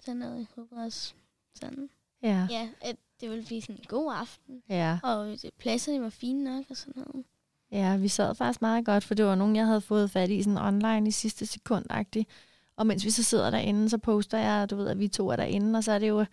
[0.00, 0.36] sådan noget.
[0.38, 1.14] Jeg håber også
[1.54, 1.90] sådan,
[2.22, 2.46] Ja.
[2.50, 4.62] ja, at det ville blive sådan en god aften.
[4.68, 4.98] Ja.
[5.02, 7.24] Og det, pladserne var fine nok og sådan noget.
[7.72, 10.42] Ja, vi sad faktisk meget godt, for det var nogen, jeg havde fået fat i
[10.42, 11.84] sådan online i sidste sekund.
[12.76, 15.36] Og mens vi så sidder derinde, så poster jeg, du ved, at vi to er
[15.36, 16.24] derinde, og så er det jo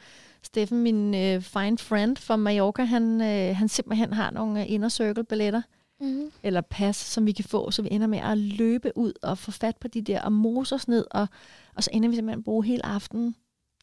[0.43, 4.89] Steffen, min øh, fine friend fra Mallorca, han, øh, han simpelthen har nogle øh, inner
[4.89, 5.61] circle billetter.
[6.01, 6.31] Mm-hmm.
[6.43, 9.51] eller pas, som vi kan få, så vi ender med at løbe ud og få
[9.51, 11.27] fat på de der og mose os ned, og,
[11.75, 13.35] og så ender vi simpelthen at bruge hele aftenen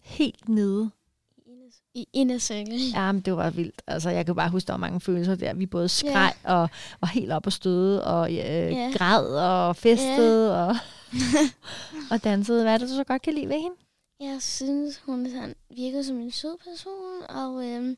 [0.02, 0.90] helt nede.
[1.94, 2.81] I indercirkel.
[2.94, 3.83] Ja, men det var vildt.
[3.87, 5.55] Altså, jeg kan bare huske, der var mange følelser der.
[5.55, 6.61] Vi både skreg yeah.
[6.61, 6.68] og
[7.00, 8.92] var helt op og støde, og øh, yeah.
[8.94, 10.68] græd og festede yeah.
[10.68, 10.76] og,
[12.11, 12.62] og dansede.
[12.62, 13.76] Hvad er det, du så godt kan lide ved hende?
[14.20, 17.96] Jeg synes, hun sådan, virker som en sød person, og øhm,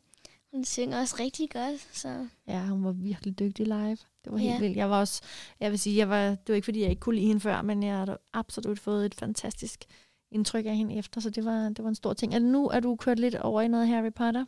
[0.52, 1.80] hun synger også rigtig godt.
[1.92, 3.96] Så Ja, hun var virkelig dygtig live.
[4.24, 4.58] Det var helt Ja.
[4.60, 4.76] vildt.
[4.76, 5.22] Jeg var også,
[5.60, 7.62] jeg vil sige, jeg var, det var ikke fordi, jeg ikke kunne lide hende før,
[7.62, 9.84] men jeg har absolut fået et fantastisk
[10.32, 12.34] indtryk af hende efter, så det var, det var en stor ting.
[12.34, 14.44] Er det nu, er du kørt lidt over i noget Harry Potter?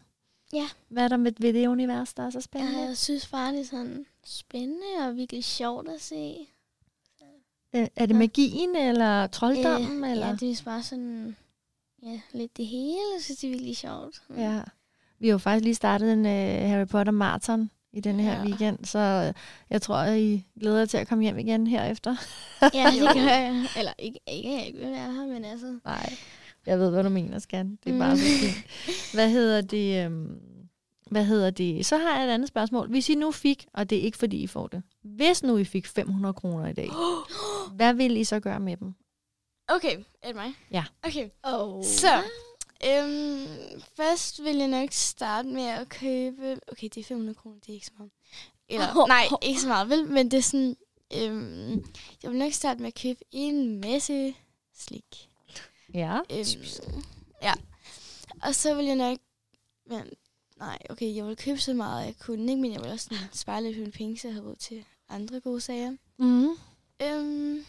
[0.53, 0.69] Ja.
[0.89, 2.81] Hvad er der med, ved det univers, der er så spændende?
[2.81, 6.49] jeg synes bare, det er sådan spændende og virkelig sjovt at se.
[7.75, 10.05] Øh, er det magien, eller trolddommen?
[10.05, 10.27] Øh, eller?
[10.27, 11.37] Ja, det er bare sådan,
[12.03, 13.21] ja, lidt det hele.
[13.21, 14.23] Synes, det er virkelig sjovt.
[14.37, 14.63] ja.
[15.19, 18.43] Vi har jo faktisk lige startet en uh, Harry Potter marathon i denne her Ja.
[18.45, 19.33] weekend, så øh,
[19.71, 22.17] jeg tror, at I glæder jer til at komme hjem igen herefter.
[22.75, 23.67] Ja, det gør jeg.
[23.79, 25.79] Eller ikke, ikke jeg ikke vil være her, men altså...
[25.85, 26.13] Nej,
[26.67, 27.79] jeg ved, hvad du mener, Skan.
[27.85, 27.99] Det er Mm.
[27.99, 29.15] bare så fint.
[29.15, 30.05] Hvad hedder det?
[30.05, 30.37] Øhm,
[31.11, 31.87] hvad hedder det?
[31.87, 32.89] Så har jeg et andet spørgsmål.
[32.91, 35.65] Hvis I nu fik, og det er ikke fordi I får det, hvis nu I
[35.65, 36.89] fik 500 kroner i dag,
[37.77, 38.95] hvad vil I så gøre med dem?
[39.69, 40.53] Okay, er det mig?
[40.71, 40.85] Ja.
[41.03, 41.85] Okay, Oh.
[41.85, 42.09] så
[42.87, 43.47] øhm,
[43.97, 46.61] først vil jeg nok starte med at købe...
[46.69, 48.11] Okay, det er 500 kroner, det er ikke så meget.
[48.69, 50.07] Eller, nej, ikke så meget, vel?
[50.07, 50.77] Men det er sådan...
[51.17, 51.85] Øhm,
[52.23, 54.35] jeg vil nok starte med at købe en masse
[54.75, 55.29] slik.
[55.95, 56.19] Ja.
[56.31, 56.47] Øhm,
[57.43, 57.53] ja.
[58.43, 59.19] Og så vil jeg nok...
[59.87, 60.03] Men,
[60.57, 62.63] nej, okay, jeg vil købe så meget, jeg kunne, ikke?
[62.63, 65.41] Men jeg vil også sådan, spare lidt på penge, så jeg har råd til andre
[65.41, 65.97] gode sager.
[66.19, 66.51] Mm.
[67.03, 67.65] Øhm,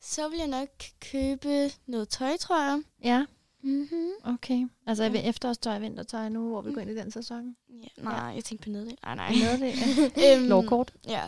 [0.00, 0.68] så vil jeg nok
[1.00, 2.82] købe noget tøj, tror jeg.
[3.04, 3.24] Ja.
[3.62, 4.34] Mm-hmm.
[4.34, 4.68] Okay.
[4.86, 5.10] Altså Ja.
[5.12, 5.28] ja.
[5.28, 7.56] efterårstøj og vintertøj nu, hvor vi går ind i den sæson.
[7.70, 8.98] Ja, nej, jeg tænkte på nederdel.
[9.04, 9.28] Nej, nej.
[9.60, 10.16] Det.
[10.16, 10.36] Ja.
[10.38, 10.94] øhm, Lovkort.
[11.08, 11.22] Ja,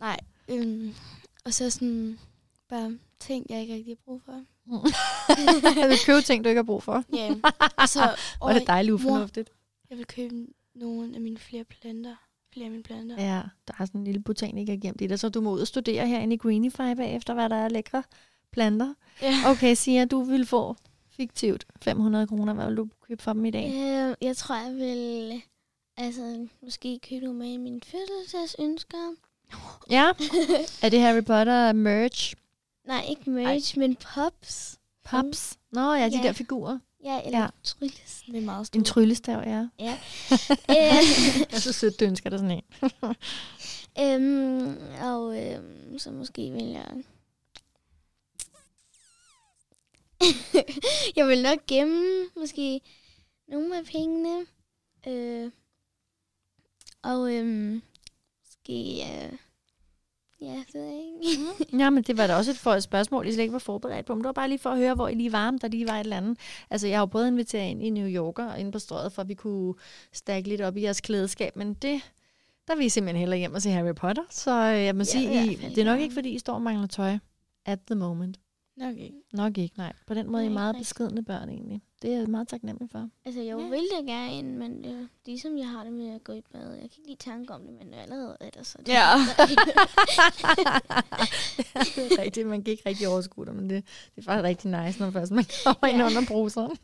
[0.00, 0.16] nej.
[0.48, 0.94] Øhm,
[1.44, 2.18] og så sådan
[2.68, 4.42] bare ting, jeg ikke rigtig har brug for.
[5.80, 7.04] Jeg vil købe ting, du ikke har brug for.
[7.12, 7.34] Ja,
[7.76, 9.50] og så Hvor er det dejligt ufornuftigt.
[9.90, 12.14] jeg vil købe nogle af mine flere planter.
[12.52, 13.16] Flere af mine planter.
[13.22, 15.66] Ja, der er sådan en lille botaniker gemt i det, så du må ud og
[15.66, 18.02] studere herinde i Greenify bagefter, hvad der er lækre
[18.52, 18.94] planter.
[19.22, 19.34] Ja.
[19.46, 20.76] Okay, siger du vil få
[21.20, 22.54] fiktivt 500 kroner.
[22.54, 23.66] Hvad vil du købe for dem i dag?
[23.66, 25.42] Øh, jeg tror, jeg vil
[25.96, 29.14] altså, måske købe nogle med i mine fødselsdagsønsker.
[29.90, 30.08] Ja.
[30.82, 32.34] Er det Harry Potter merch?
[32.86, 34.78] Nej, ikke merch, men pops.
[35.04, 35.58] Pops?
[35.72, 36.22] Nå ja, de Ja.
[36.22, 36.78] der figurer.
[37.04, 37.44] Ja, eller Ja.
[37.44, 37.50] ja.
[37.64, 38.22] trylles.
[38.26, 38.78] Det er meget stort.
[38.78, 39.66] En tryllestav, ja.
[39.78, 39.98] Ja.
[40.68, 42.62] Jeg er så sødt, du ønsker dig sådan en.
[44.00, 46.86] øhm, og øhm, så måske vil jeg...
[51.16, 52.80] jeg vil nok gemme måske
[53.48, 54.46] nogle af pengene.
[55.08, 55.50] Øh,
[57.02, 57.82] og øhm,
[58.46, 59.02] måske...
[59.02, 59.32] Øh,
[60.40, 61.78] ja, det ved jeg ikke.
[61.78, 64.06] Ja, men det var da også et, for et spørgsmål, I slet ikke var forberedt
[64.06, 64.14] på.
[64.14, 65.88] Men det var bare lige for at høre, hvor I lige var, om der lige
[65.88, 66.38] var et eller andet.
[66.70, 69.22] Altså, jeg har jo både inviteret ind i New Yorker og inde på strøget, for
[69.22, 69.74] at vi kunne
[70.12, 71.56] stakke lidt op i jeres klædeskab.
[71.56, 72.00] Men det,
[72.68, 74.22] der vil I simpelthen hellere hjem og se Harry Potter.
[74.30, 76.62] Så øh, jeg må Ja, sige, i det er nok ikke, fordi I står og
[76.62, 77.18] mangler tøj
[77.64, 78.38] at the moment.
[78.80, 79.16] Nok ikke.
[79.32, 79.92] Nok ikke, nej.
[80.06, 80.80] På den måde er I meget rigtig.
[80.80, 81.82] beskedende børn egentlig.
[82.02, 83.08] Det er jeg meget taknemmelig for.
[83.24, 83.68] Altså, jeg Ja.
[83.68, 86.70] vil da gerne, men det er ligesom jeg har det med at gå i bad.
[86.70, 88.88] Jeg kan ikke lide tanke om det, men allerede er der så det.
[88.88, 89.12] Ja.
[91.96, 93.84] det er rigtigt, man kan ikke rigtig overskue det, men det,
[94.16, 96.06] det er faktisk rigtig nice, når først man kommer ind Ja.
[96.06, 96.76] under bruseren.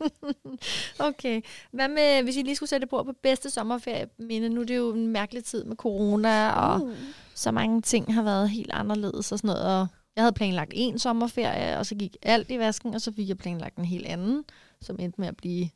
[1.09, 1.41] okay.
[1.71, 4.49] Hvad med, hvis I lige skulle sætte på på bedste sommerferie-minde?
[4.49, 6.93] Nu er det jo en mærkelig tid med corona, og Uh.
[7.35, 9.63] så mange ting har været helt anderledes og sådan noget.
[9.81, 13.29] Og jeg havde planlagt en sommerferie, og så gik alt i vasken, og så fik
[13.29, 14.45] jeg planlagt en helt anden,
[14.81, 15.69] som endte med at blive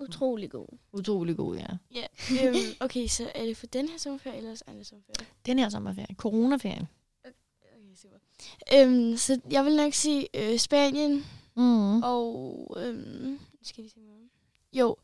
[0.00, 0.66] Utrolig god.
[0.92, 1.66] utrolig god, ja.
[1.94, 2.06] ja.
[2.46, 5.26] Øhm, okay, så er det for den her sommerferie, eller også andre sommerferie?
[5.46, 6.88] Den her sommerferie, coronaferien.
[7.24, 8.16] Okay, super.
[8.74, 12.02] Øhm, så jeg vil nok sige øh, Spanien, Mm.
[12.02, 12.76] og...
[12.80, 14.30] Øhm, skal lige se om.
[14.72, 14.96] Jo,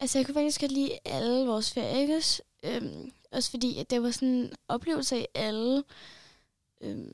[0.00, 2.42] altså jeg kunne faktisk godt lide alle vores ferier, ikke også?
[2.62, 5.84] Øhm, også fordi, at det var sådan en oplevelse af alle.
[6.80, 7.12] Øhm,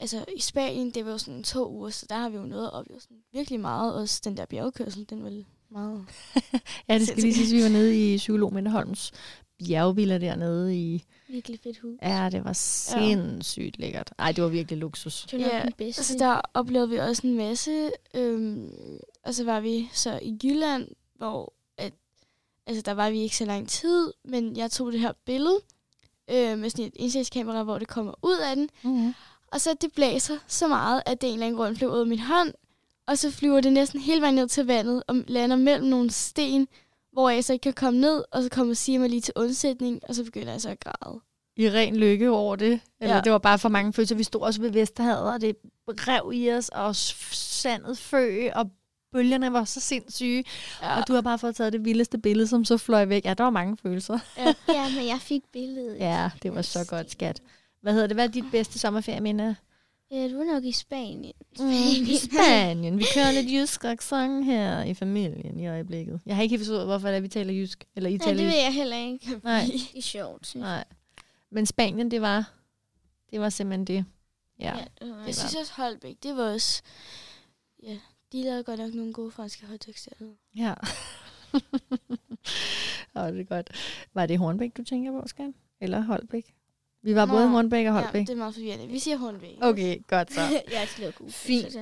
[0.00, 2.66] altså i Spanien, det var jo sådan to uger, så der har vi jo noget
[2.66, 3.94] at opleve sådan virkelig meget.
[3.94, 6.06] Også den der bjergkørsel, den var meget...
[6.88, 9.12] Ja, det skal lige sige, at vi var nede i Psykolog Mindeholms
[9.58, 11.04] bjergvilla dernede i...
[11.28, 11.98] Virkelig fedt hus.
[12.02, 14.12] Ja, det var sindssygt lækkert.
[14.18, 15.26] Ej, det var virkelig luksus.
[15.30, 16.00] Det var Ja, den bedste.
[16.00, 18.70] Altså der oplevede vi også en masse, øhm,
[19.24, 21.92] og så var vi så i Jylland, hvor at,
[22.66, 25.58] altså der var vi ikke så lang tid, men jeg tog det her billede
[26.30, 29.14] øh, med sådan et indsigtskamera, hvor det kommer ud af den, Mm-hmm.
[29.54, 32.06] Og så det blæser så meget, at det en eller anden grund flyver ud af
[32.06, 32.52] min hånd,
[33.06, 36.68] og så flyver det næsten hele vejen ned til vandet og lander mellem nogle sten,
[37.12, 40.00] hvor jeg så ikke kan komme ned, og så kommer Sima mig lige til undsætning,
[40.08, 41.20] og så begynder jeg så at græde.
[41.56, 42.80] I ren lykke over det.
[43.00, 43.20] Eller Ja.
[43.20, 44.14] det var bare for mange følelser.
[44.16, 45.56] Vi stod også ved Vesterhavet, og det
[45.88, 48.70] rev i os, og sandet fø, og
[49.12, 50.44] bølgerne var så sindssyge.
[50.82, 50.98] Ja.
[51.00, 53.24] Og du har bare fået taget det vildeste billede, som så fløj væk.
[53.24, 54.18] Ja, der var mange følelser.
[54.68, 55.96] Ja, men jeg fik billedet.
[55.98, 57.40] Ja, det var så godt, skat.
[57.84, 58.16] Hvad hedder det?
[58.16, 59.56] Hvad er dit bedste sommerferie, Minde?
[60.10, 61.34] Ja, du var nok i Spanien.
[61.58, 62.98] Mm, I Spanien.
[62.98, 66.20] Vi kører lidt jysk accent her i familien i øjeblikket.
[66.26, 67.84] Jeg har ikke helt forstået, hvorfor det er, vi taler jysk.
[67.96, 69.40] Eller I Nej, taler det ved jeg heller ikke.
[69.44, 69.64] Nej.
[69.92, 70.62] Det er sjovt, synes.
[70.62, 70.84] Nej.
[71.50, 72.52] Men Spanien, det var,
[73.30, 74.04] det var simpelthen det.
[74.58, 74.76] Ja.
[74.76, 76.82] Ja, det var Jeg synes også Holbæk, det var også...
[77.82, 77.98] Ja,
[78.32, 80.36] de lavede godt nok nogle gode franske hotdogs dernede.
[80.56, 80.74] Ja.
[83.16, 83.70] Åh, det er godt.
[84.14, 85.54] Var det Hornbæk, du tænker på, Skan?
[85.80, 86.54] Eller Holbæk?
[87.04, 88.26] Vi var både Nå, Hornbæk og Ja, Holbæk.
[88.26, 88.86] det er meget forvirrende.
[88.88, 89.58] Vi siger Hornbæk.
[89.60, 90.40] Okay, godt så.
[90.50, 91.76] jeg er altid lavet gode Fint.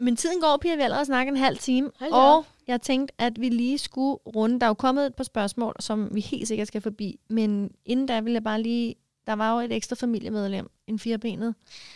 [0.00, 0.74] Men tiden går, Pia.
[0.74, 1.90] Vi har allerede snakket en halv time.
[1.98, 2.44] Hold Og op.
[2.66, 4.60] jeg tænkte, at vi lige skulle runde.
[4.60, 7.20] Der er jo kommet et par spørgsmål, som vi helt sikkert skal forbi.
[7.30, 8.94] Men inden da vil jeg bare lige...
[9.26, 10.70] Der var jo et ekstra familiemedlem.
[10.86, 11.54] En firebenet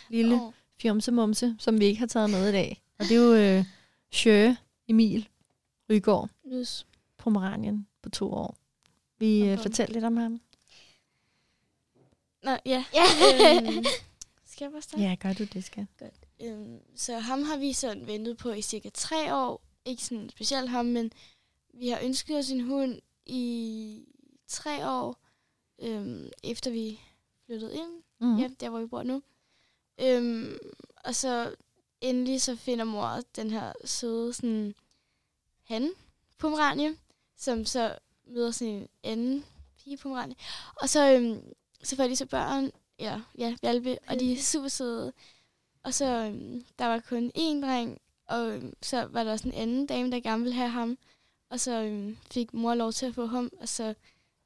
[0.09, 2.81] lille Åh, fjumsemumse, som vi ikke har taget med i dag.
[2.99, 3.65] Og det er jo øh,
[4.11, 4.51] Sjø
[4.87, 5.27] Emil
[5.91, 6.85] Rygaard, Nus.
[7.17, 8.55] Pomeranien på to år.
[9.19, 9.61] Vi øh, Okay.
[9.61, 10.41] fortælle lidt om ham.
[12.43, 12.85] Nå, ja.
[12.93, 13.03] Ja.
[13.57, 13.83] øhm,
[14.51, 15.03] skal jeg bare starte?
[15.03, 15.87] Ja, gør du det, skal.
[16.41, 19.61] Øhm, så ham har vi sådan ventet på i cirka tre år.
[19.85, 21.11] Ikke sådan specielt ham, men
[21.73, 24.05] vi har ønsket os en hund i
[24.47, 25.17] tre år,
[25.79, 26.99] øhm, efter vi
[27.45, 28.03] flyttede ind.
[28.19, 28.37] Mm.
[28.39, 29.21] Ja, der hvor vi bor nu.
[30.01, 30.57] Øhm,
[30.95, 31.55] og så
[32.01, 34.75] endelig så finder mor den her søde sådan
[35.63, 35.91] han
[36.37, 36.97] pomeranie,
[37.37, 39.45] som så møder en anden
[39.77, 40.35] pige pomeranie.
[40.75, 41.53] Og så, øhm,
[41.83, 45.13] så får de så børn, ja, ja, valpe, og de er super søde.
[45.83, 49.53] Og så, øhm, der var kun én dreng, Og øhm, så var der også en
[49.53, 50.97] anden dame, der gerne ville have ham.
[51.49, 53.93] Og så øhm, fik mor lov til at få ham, og så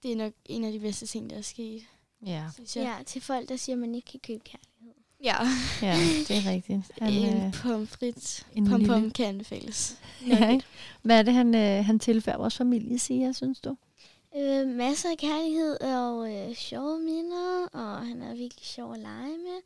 [0.03, 1.81] det er nok en af de bedste ting, der er sket,
[2.25, 2.83] Ja, synes jeg.
[2.97, 4.93] Ja, til folk, der siger, at man ikke kan købe kærlighed.
[5.23, 5.35] Ja.
[5.81, 5.93] ja
[6.27, 6.81] det er rigtigt.
[7.01, 8.47] Han, en øh, pomfrit.
[8.55, 9.97] en Pom lille- pom kan anbefales.
[10.27, 10.65] ja, ikke?
[11.01, 13.77] Hvad er det, han, øh, han tilfælder vores familie, siger, synes du?
[14.37, 19.27] Øh, masser af kærlighed og øh, sjove minder, og han er virkelig sjov at lege
[19.37, 19.59] med.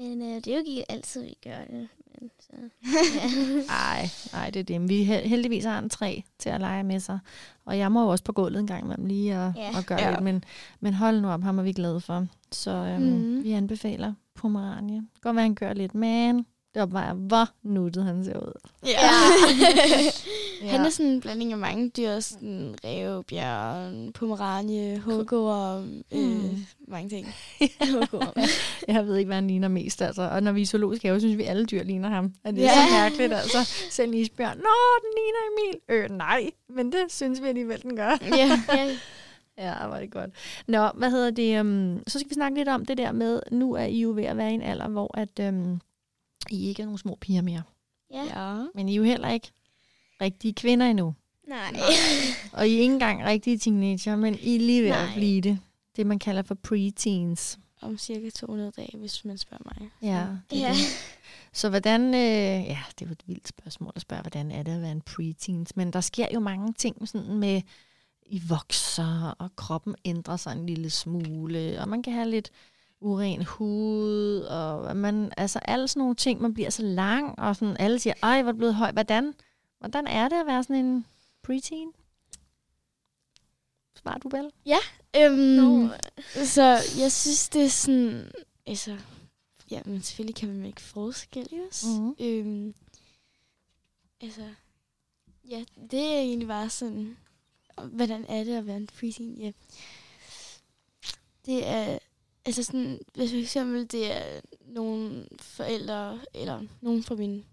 [0.00, 1.88] Men øh, det er jo ikke altid, vi gør det.
[2.20, 2.52] Men, så,
[3.16, 3.62] ja.
[3.76, 4.80] Nej, nej, det er det.
[4.80, 7.18] Men Vi hel- heldigvis har en træ til at lege med sig.
[7.64, 9.78] Og jeg må jo også på gulvet en gang imellem lige at, Ja.
[9.78, 10.10] at gøre Ja.
[10.10, 10.22] lidt.
[10.22, 10.44] Men,
[10.80, 12.26] men hold nu op, ham er vi glade for.
[12.52, 13.44] Så øhm, mm.
[13.44, 15.02] vi anbefaler Pomeranie.
[15.20, 18.52] Godt være, han gør lidt, men det opvejer, hvor nuttet han ser ud.
[18.86, 18.90] Ja.
[20.62, 20.68] Ja.
[20.76, 22.20] Han er sådan en blanding af mange dyr.
[22.20, 25.74] Sådan ræve, bjørn, pomeranie, huggor,
[26.12, 26.64] øh, Mm.
[26.88, 27.26] mange ting.
[28.88, 30.02] Jeg ved ikke, hvad han ligner mest.
[30.02, 30.22] Altså.
[30.22, 32.32] Og når vi er zoologisk have, synes vi, alle dyr ligner ham.
[32.44, 32.86] Og det er Ja.
[32.88, 33.58] så mærkeligt, altså.
[33.90, 34.56] Selv isbjørn.
[34.56, 34.70] Nå,
[35.02, 35.80] den ligner Emil.
[36.12, 36.50] Øh, nej.
[36.68, 38.18] Men det synes vi alligevel, den gør.
[38.36, 38.60] ja.
[38.74, 38.96] ja,
[39.58, 40.30] Ja, var det godt.
[40.68, 41.60] Nå, hvad hedder det?
[41.60, 44.24] Um, så skal vi snakke lidt om det der med, nu er I jo ved
[44.24, 45.80] at være i en alder, hvor at, um,
[46.50, 47.62] I ikke er nogle små piger mere.
[48.10, 48.22] ja.
[48.24, 48.64] ja.
[48.74, 49.50] Men I er jo heller ikke
[50.20, 51.14] rigtige kvinder endnu.
[51.48, 51.72] Nej.
[52.52, 55.14] Og I er ikke engang rigtige teenager, men I er lige ved at Nej.
[55.14, 55.58] blive det.
[55.96, 57.58] Det, man kalder for preteens.
[57.82, 59.90] Om cirka 200 dage, hvis man spørger mig.
[60.02, 60.72] Ja, det er Ja.
[60.74, 60.86] det.
[61.52, 62.20] Så hvordan, øh,
[62.66, 65.00] ja, det er jo et vildt spørgsmål at spørge, hvordan er det at være en
[65.00, 65.76] preteens?
[65.76, 67.62] Men der sker jo mange ting sådan med,
[68.26, 72.50] I vokser, og kroppen ændrer sig en lille smule, og man kan have lidt
[73.02, 77.76] uren hud, og man, altså alle sådan nogle ting, man bliver så lang, og sådan,
[77.78, 78.92] alle siger, ej, hvor er blevet høj.
[78.92, 79.34] Hvordan,
[79.78, 81.06] hvordan er det at være sådan en
[81.42, 81.92] preteen?
[83.94, 84.50] Svarer du vel?
[85.16, 85.88] Øhm, Nå.
[86.44, 86.62] Så
[86.98, 88.30] jeg synes, det er sådan...
[88.66, 88.98] Altså,
[89.70, 91.86] ja, men selvfølgelig kan man make forskel, ikke også?
[91.86, 92.14] Mhm.
[92.20, 92.74] Øhm,
[94.20, 94.48] altså,
[95.50, 97.16] ja, det er egentlig bare sådan...
[97.82, 99.38] Hvordan er det at være en preteen?
[99.38, 99.52] Ja.
[101.46, 101.98] Det er...
[102.46, 107.44] Altså sådan, hvis for eksempel det er nogle forældre, eller nogen fra min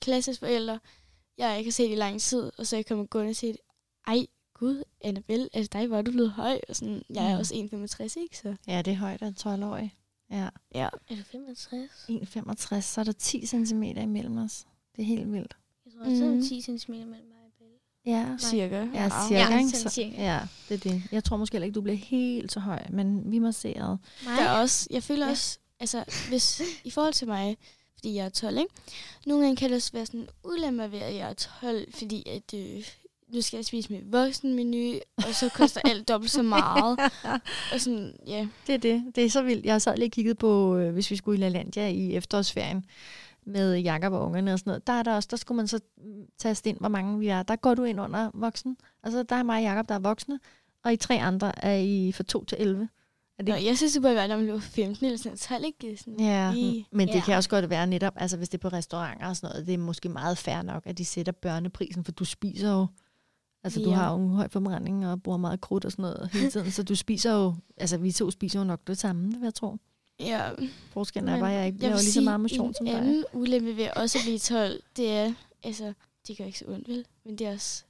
[0.00, 0.80] klasses forældre,
[1.38, 3.54] jeg ikke har set i lang tid, og så jeg kommer gående og siger,
[4.06, 6.60] ej, gud, Annabelle, altså dig, hvor er du blevet høj?
[6.68, 7.38] Og sådan, jeg er Mm.
[7.40, 8.38] også 1,65, ikke?
[8.38, 9.94] Så, Ja, det er højt af 12-årig.
[10.30, 10.48] Ja.
[10.74, 10.88] ja.
[11.10, 11.90] Er du 65?
[12.08, 14.66] 1,65, så er der 10 cm imellem os.
[14.96, 15.56] Det er helt vildt.
[15.86, 16.30] Jeg tror også, mm.
[16.30, 16.42] Mhm.
[16.42, 17.33] 10 cm mellem mig og Belle.
[18.06, 18.86] Ja, Cirka.
[18.94, 19.52] ja cirka.
[19.54, 19.70] Ja, ikke?
[19.70, 21.02] Så, ja, det er det.
[21.12, 23.98] Jeg tror måske heller ikke, du bliver helt så høj, men vi masseret.
[24.24, 24.34] Nej.
[24.36, 25.30] Der er også, jeg føler Ja.
[25.30, 27.56] også, altså hvis, i forhold til mig,
[27.94, 28.70] fordi jeg er 12, ikke?
[29.26, 32.22] Nogle gange kan det også være sådan en ulempe ved, at jeg er 12, fordi
[32.28, 32.84] at, øh,
[33.34, 36.98] nu skal jeg spise med voksenmenu, og så koster alt dobbelt så meget.
[37.72, 38.46] Og sådan, ja.
[38.66, 39.04] Det er det.
[39.14, 39.66] Det er så vildt.
[39.66, 42.84] Jeg sad lige og kiggede på, øh, hvis vi skulle i LaLandia i efterårsferien
[43.46, 44.86] med Jakob og ungerne og sådan noget.
[44.86, 45.80] Der er der også, der skulle man så
[46.38, 47.42] taste ind, hvor mange vi er.
[47.42, 48.76] Der går du ind under voksen.
[49.02, 50.38] Altså, der er mig og Jakob, der er voksne,
[50.84, 52.88] og I tre andre er I fra 2 til 11.
[53.38, 55.96] Er Nå, jeg synes, det burde være, når man bliver 15 eller sådan 12, ikke?
[55.96, 57.20] Sådan, Ja, lige- men det Ja.
[57.20, 59.74] kan også godt være netop, altså hvis det er på restauranter og sådan noget, det
[59.74, 62.86] er måske meget fair nok, at de sætter børneprisen, for du spiser jo,
[63.64, 63.94] altså du Ja.
[63.96, 66.82] har jo en høj forbrænding og bruger meget krudt og sådan noget hele tiden, så
[66.82, 69.76] du spiser jo, altså vi to spiser jo nok det samme, det vil jeg tro.
[70.20, 70.50] Ja,
[70.92, 73.00] Forskellen er bare, at jeg ikke laver lige så meget motion som en dig.
[73.00, 75.92] anden ulempe ved også at blive 12, det er, altså,
[76.28, 77.06] det gør ikke så ondt, vel?
[77.24, 77.84] Men det er også,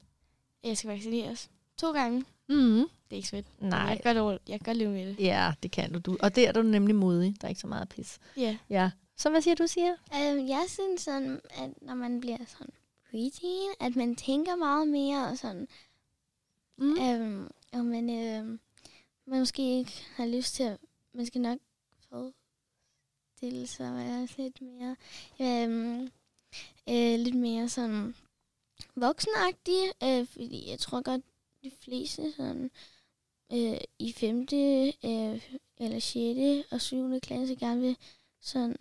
[0.63, 2.25] at jeg skal vaccineres to gange.
[2.49, 2.55] Mm.
[2.77, 3.45] Det er ikke svært.
[3.61, 5.17] Nej, Jeg kan, godt, jeg kan godt leve med det.
[5.21, 5.99] ja, det kan du.
[5.99, 6.17] du.
[6.23, 8.19] Og der er du nemlig modig, der er ikke så meget pis.
[8.37, 8.57] Ja.
[8.71, 8.91] Ja.
[9.17, 9.93] Så hvad siger du, siger?
[9.93, 12.73] Øhm, jeg synes sådan, at når man bliver sådan
[13.11, 15.69] preteen, at man tænker meget mere og sådan,
[16.79, 16.97] Mm.
[17.01, 18.61] øhm, og man, øhm,
[19.27, 20.77] man måske ikke har lyst til at,
[21.15, 21.59] man skal nok
[23.67, 24.97] sig at være lidt mere,
[25.41, 26.03] øhm,
[26.89, 28.15] øh, lidt mere sådan
[28.97, 31.23] voksenagtig, øh, fordi jeg tror godt,
[31.63, 32.71] de fleste sådan,
[33.53, 34.41] øh, i 5.
[35.05, 36.67] Øh, eller 6.
[36.73, 37.21] og 7.
[37.21, 37.97] klasse gerne vil
[38.41, 38.77] sådan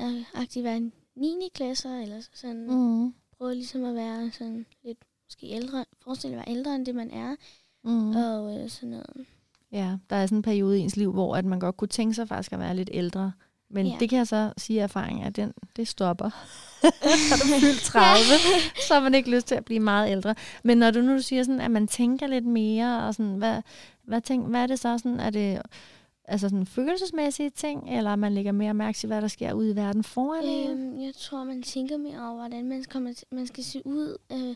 [0.00, 1.48] øh, aktivt være en 9.
[1.54, 3.14] klasser, eller sådan Mm.
[3.38, 7.10] prøve ligesom at være sådan lidt måske ældre, forestille at være ældre end det, man
[7.10, 7.36] er,
[7.82, 8.16] Mm.
[8.16, 9.26] og øh, sådan noget.
[9.72, 12.14] Ja, der er sådan en periode i ens liv, hvor at man godt kunne tænke
[12.14, 13.32] sig faktisk at være lidt ældre.
[13.70, 13.96] Men ja.
[14.00, 16.30] Det kan jeg så sige af erfaring, at den, det stopper.
[17.30, 18.18] Har du fyldt 30,
[18.88, 20.34] så har man ikke lyst til at blive meget ældre.
[20.64, 23.62] Men når du nu siger sådan, at man tænker lidt mere, og sådan, hvad,
[24.02, 24.98] hvad, tænk, hvad er det så?
[24.98, 25.62] Sådan, er det
[26.24, 29.76] altså sådan følelsesmæssige ting, eller man lægger mere mærke til, hvad der sker ude i
[29.76, 30.70] verden foran en?
[30.70, 34.16] Øhm, jeg tror, man tænker mere over, hvordan man, til, man skal se ud.
[34.32, 34.54] Øh,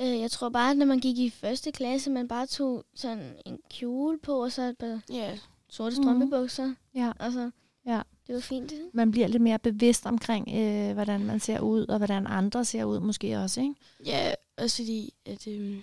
[0.00, 3.34] øh, jeg tror bare, at når man gik i første klasse, man bare tog sådan
[3.46, 5.38] en kjole på, og så et par Ja.
[5.68, 6.02] sorte Mhm.
[6.02, 6.74] strømpebukser.
[6.94, 7.12] Ja.
[7.18, 7.50] Og så,
[7.86, 8.00] Ja.
[8.26, 8.72] Det var fint.
[8.92, 12.84] Man bliver lidt mere bevidst omkring, øh, hvordan man ser ud, og hvordan andre ser
[12.84, 13.74] ud måske også, ikke?
[14.06, 15.46] Ja, også fordi, at...
[15.48, 15.82] Øhm...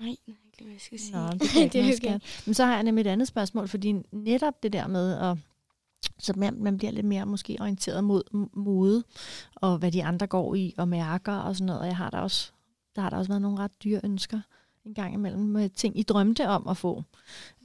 [0.00, 0.24] Nej, ikke
[0.60, 1.12] hvad jeg skal sige.
[1.16, 1.96] Nå, det, kan ikke Det er okay.
[1.96, 2.42] skat.
[2.46, 5.36] Men så har jeg nemlig et andet spørgsmål, fordi netop det der med at
[6.18, 9.04] så man, man bliver lidt mere måske orienteret mod mode,
[9.54, 11.80] og hvad de andre går i, og mærker og sådan noget.
[11.80, 12.52] Og jeg har der også,
[12.96, 14.40] der har der også været nogle ret dyre ønsker
[14.84, 17.02] en gang imellem med ting, I drømte om at få.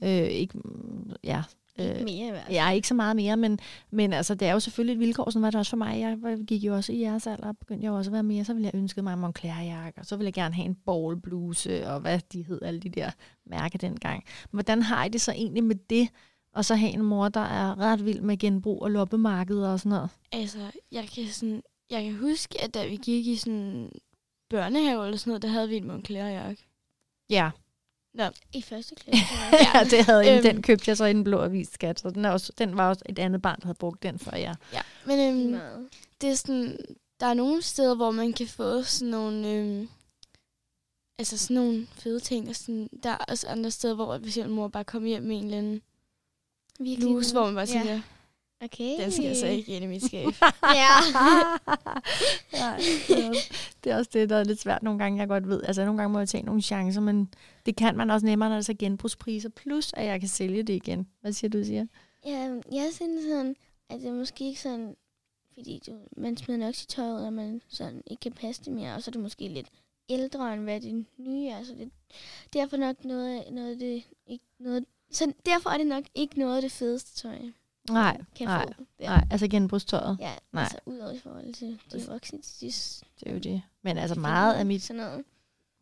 [0.04, 1.42] Øh, ikke, mm, ja,
[1.78, 2.54] Ikke øh, mere i hvert fald.
[2.54, 3.58] Ja, ikke så meget mere, men,
[3.90, 6.00] men altså, det er jo selvfølgelig et vilkår, sådan var det også for mig.
[6.00, 8.44] Jeg gik jo også i jeres alder, og begyndte jeg jo også at være mere,
[8.44, 11.88] så ville jeg ønske mig en Moncler-jakke, og så ville jeg gerne have en ballbluse,
[11.88, 13.10] og hvad de hed, alle de der
[13.46, 14.24] mærker dengang.
[14.50, 16.08] Hvordan har I det så egentlig med det,
[16.52, 19.90] og så have en mor, der er ret vild med genbrug og loppemarkeder og sådan
[19.90, 20.10] noget?
[20.32, 23.92] Altså, jeg kan, sådan, jeg kan huske, at da vi gik i sådan
[24.50, 26.66] børnehave eller sådan noget, der havde vi en Moncler-jakke.
[27.30, 27.50] Ja,
[28.52, 29.24] I første klasse.
[29.74, 30.34] ja det havde jeg.
[30.34, 30.42] Øhm.
[30.42, 32.88] Den købte jeg så i den blå avis, skat, så den, er også, den var
[32.88, 34.54] også et andet barn, der havde brugt den før jeg.
[34.72, 35.88] Ja, men øhm,
[36.20, 36.78] det er sådan,
[37.20, 39.88] der er nogle steder, hvor man kan få sådan nogle, øhm,
[41.18, 44.50] altså sådan nogle fede ting, og sådan, der er også andre steder, hvor hvis en
[44.50, 45.82] mor bare kommer hjem med en eller anden
[46.80, 48.02] Virkelig bluse, hvor man bare tænker, ja.
[48.64, 49.02] Okay.
[49.02, 50.26] den skal altså ikke ind i mit skab.
[50.62, 50.96] Ja.
[52.60, 52.76] ja,
[53.08, 53.52] det, er også,
[53.84, 55.62] det er også det, der er lidt svært nogle gange, jeg godt ved.
[55.62, 57.34] Altså nogle gange må jeg tage nogle chancer, men
[57.66, 60.62] det kan man også nemmere, når der er så genbrugspriser, plus at jeg kan sælge
[60.62, 61.08] det igen.
[61.20, 61.86] Hvad siger du, siger?
[62.26, 63.56] ja, jeg synes sådan,
[63.90, 64.96] at det er måske ikke sådan,
[65.54, 68.72] fordi du, man smider nok sit tøj ud, og man sådan ikke kan passe det
[68.72, 69.68] mere, og så er det måske lidt
[70.08, 71.64] ældre, end hvad det nye er.
[71.64, 71.90] Så det,
[72.52, 76.62] derfor nok noget, noget det, ikke noget, så derfor er det nok ikke noget af
[76.62, 77.38] det fedeste tøj,
[77.90, 78.84] Nej, kan nej, få.
[79.00, 80.62] Nej, altså genbrugstøjet, Ja, Nej.
[80.62, 83.62] altså udover i forhold til de voksne, de, de det er jo det.
[83.82, 85.24] Men altså meget af mit, Sådan noget.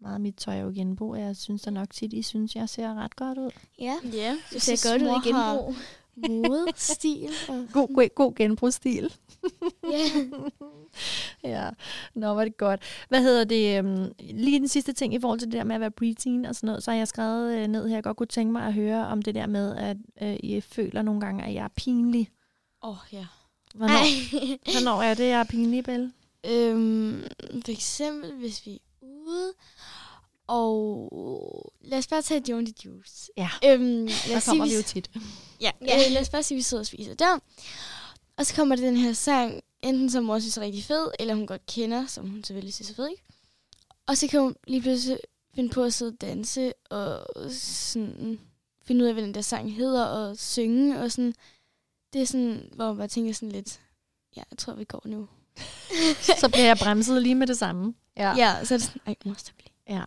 [0.00, 2.56] meget af mit tøj er jo genbrug, og jeg synes da nok tit, I synes,
[2.56, 3.50] jeg ser ret godt ud.
[3.78, 5.74] Ja, ja, det ser godt ud i genbrug.
[6.28, 7.30] Mode, stil.
[7.48, 9.14] Og God, god, god genbrugsstil.
[9.92, 10.24] ja.
[11.44, 11.70] Ja,
[12.14, 12.82] nå, var det godt.
[13.08, 13.78] Hvad hedder det?
[13.78, 16.54] øhm, Lige den sidste ting i forhold til det der med at være preteen og
[16.54, 18.74] sådan noget, så har jeg skrevet øh, ned her, jeg godt kunne tænke mig at
[18.74, 22.28] høre om det der med, at øh, I føler nogle gange, at jeg er pinlig.
[22.82, 23.26] Åh, oh, ja.
[23.74, 24.02] Hvornår,
[24.72, 26.12] hvornår er det, jeg er pinlig, Belle?
[26.50, 27.22] Øhm,
[27.64, 29.52] for eksempel, hvis vi er ude,
[30.48, 33.30] og lad os bare tage Johnny Juice.
[33.36, 33.50] Ja.
[33.64, 35.10] Øhm, lad Der kommer sige, vi jo tit.
[35.60, 35.98] Ja, Ja.
[35.98, 36.06] ja.
[36.06, 37.38] Øh, lad os bare sige, at vi sidder og spiser der.
[38.36, 41.34] Og så kommer der den her sang, enten som mor synes er rigtig fed, eller
[41.34, 43.22] hun godt kender, som hun selvfølgelig synes er fed, ikke?
[44.06, 45.18] Og så kan hun lige pludselig
[45.54, 48.40] finde på at sidde og danse, og sådan
[48.84, 51.34] finde ud af, hvad den der sang hedder, og synge, og sådan.
[52.12, 53.80] Det er sådan, hvor man bare tænker sådan lidt,
[54.36, 55.28] ja, jeg tror, vi går nu.
[56.40, 57.94] Så bliver jeg bremset lige med det samme.
[58.16, 58.34] Ja.
[58.36, 60.06] Ja, så er det sådan, ej, mor, stop lige.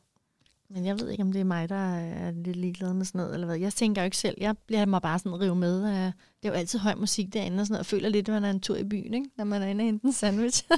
[0.74, 3.34] Men jeg ved ikke, om det er mig, der er lidt ligeglad med sådan noget,
[3.34, 3.58] eller hvad.
[3.58, 4.36] Jeg tænker jo ikke selv.
[4.40, 5.84] Jeg bliver mig bare sådan rive med.
[5.86, 6.12] af-
[6.42, 8.44] Det er jo altid høj musik derinde og sådan noget, og føler lidt, at man
[8.44, 9.30] er en tur i byen, ikke?
[9.38, 10.64] når man er inde og hente en sandwich.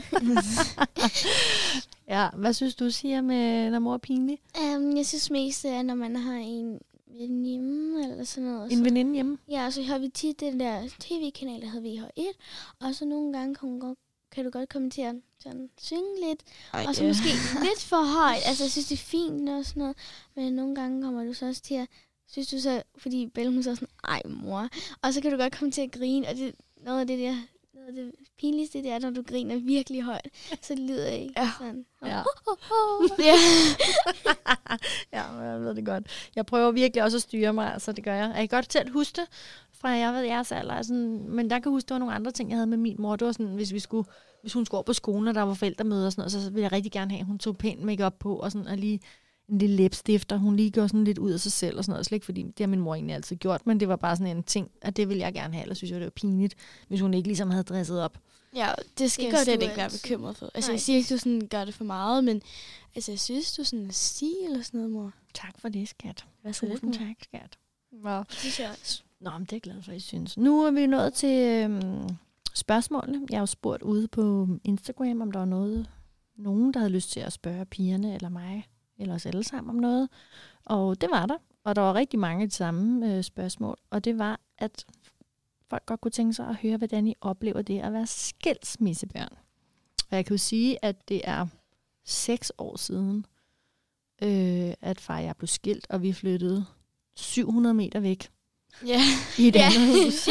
[2.10, 4.38] ja, hvad synes du siger med, når mor er pinlig?
[4.76, 6.80] Um, jeg synes mest, er, når man har en
[7.20, 8.72] ven hjemme, eller sådan noget.
[8.72, 9.38] En veninde hjemme?
[9.50, 12.22] Ja, så har vi tit den der tv-kanal, der hedder VH1,
[12.88, 13.98] og så nogle gange kan, hun godt,
[14.36, 17.30] kan du godt komme til at sådan, synge lidt, Ej, og så måske
[17.68, 18.42] lidt for højt.
[18.46, 19.96] Altså, jeg synes, det er fint og sådan noget,
[20.36, 21.88] men nogle gange kommer du så også til at,
[22.28, 24.70] synes du så, fordi Belle hun så er sådan, ej mor,
[25.02, 27.38] og så kan du godt komme til at grine, og det, noget af det der,
[27.88, 30.28] af det pinligste, det er, når du griner virkelig højt,
[30.62, 31.50] så det lyder ikke Ja.
[31.60, 31.86] sådan.
[32.06, 32.22] Ja.
[33.30, 33.36] ja.
[35.14, 36.30] ja, men jeg ved det godt.
[36.36, 38.32] Jeg prøver virkelig også at styre mig, altså det gør jeg.
[38.36, 39.28] Jeg kan godt selv huske det,
[39.74, 40.82] fra jeg ved jeres alder.
[40.82, 43.16] Sådan, men der kan huske, der var nogle andre ting, jeg havde med min mor.
[43.16, 44.08] Det var sådan, hvis vi skulle,
[44.42, 46.64] hvis hun skulle over på skolen, og der var forældremøder og sådan noget, så ville
[46.64, 49.00] jeg rigtig gerne have, at hun tog pænt make på, og sådan, og lige
[49.54, 51.92] en lille læbstift, og hun lige gjorde sådan lidt ud af sig selv og sådan
[51.92, 52.06] noget.
[52.06, 54.38] Slet ikke fordi, det har min mor egentlig altid gjort, men det var bare sådan
[54.38, 56.56] en ting, at det ville jeg gerne have, ellers synes jeg, det var pinligt,
[56.88, 58.18] hvis hun ikke ligesom havde dresset op.
[58.56, 60.52] Ja, det skal Det jeg slet ikke være bekymret for.
[60.54, 60.74] Altså, Nej.
[60.74, 62.42] jeg siger ikke, du sådan gør det for meget, men
[62.96, 65.14] altså, jeg synes, du sådan er stil eller sådan noget, mor.
[65.34, 66.26] Tak for det, skat.
[66.42, 67.58] Hvad så Tusind tak, skat.
[68.06, 68.18] Ja.
[68.18, 69.04] Det synes jeg også.
[69.20, 70.38] Nå, men det er jeg glad for, at I synes.
[70.38, 72.10] Nu er vi nået til øhm,
[72.54, 73.28] spørgsmålene.
[73.30, 75.88] Jeg har jo spurgt ude på Instagram, om der var noget,
[76.38, 78.68] nogen, der havde lyst til at spørge pigerne eller mig,
[78.98, 80.10] eller os alle sammen om noget.
[80.66, 81.38] Og det var der.
[81.64, 83.78] Og der var rigtig mange af de samme øh, spørgsmål.
[83.90, 84.86] Og det var, at
[85.70, 89.30] folk godt kunne tænke sig at høre, hvordan I oplever det at være skilsmissebørn.
[90.12, 91.48] Og jeg kan jo sige, at det er
[92.06, 93.26] seks år siden,
[94.24, 96.66] øh, at far og jeg blev skilt, og vi flyttede
[97.16, 98.30] 700 meter væk
[98.86, 99.02] Ja.
[99.38, 99.66] i et Ja.
[99.66, 100.30] andet hus.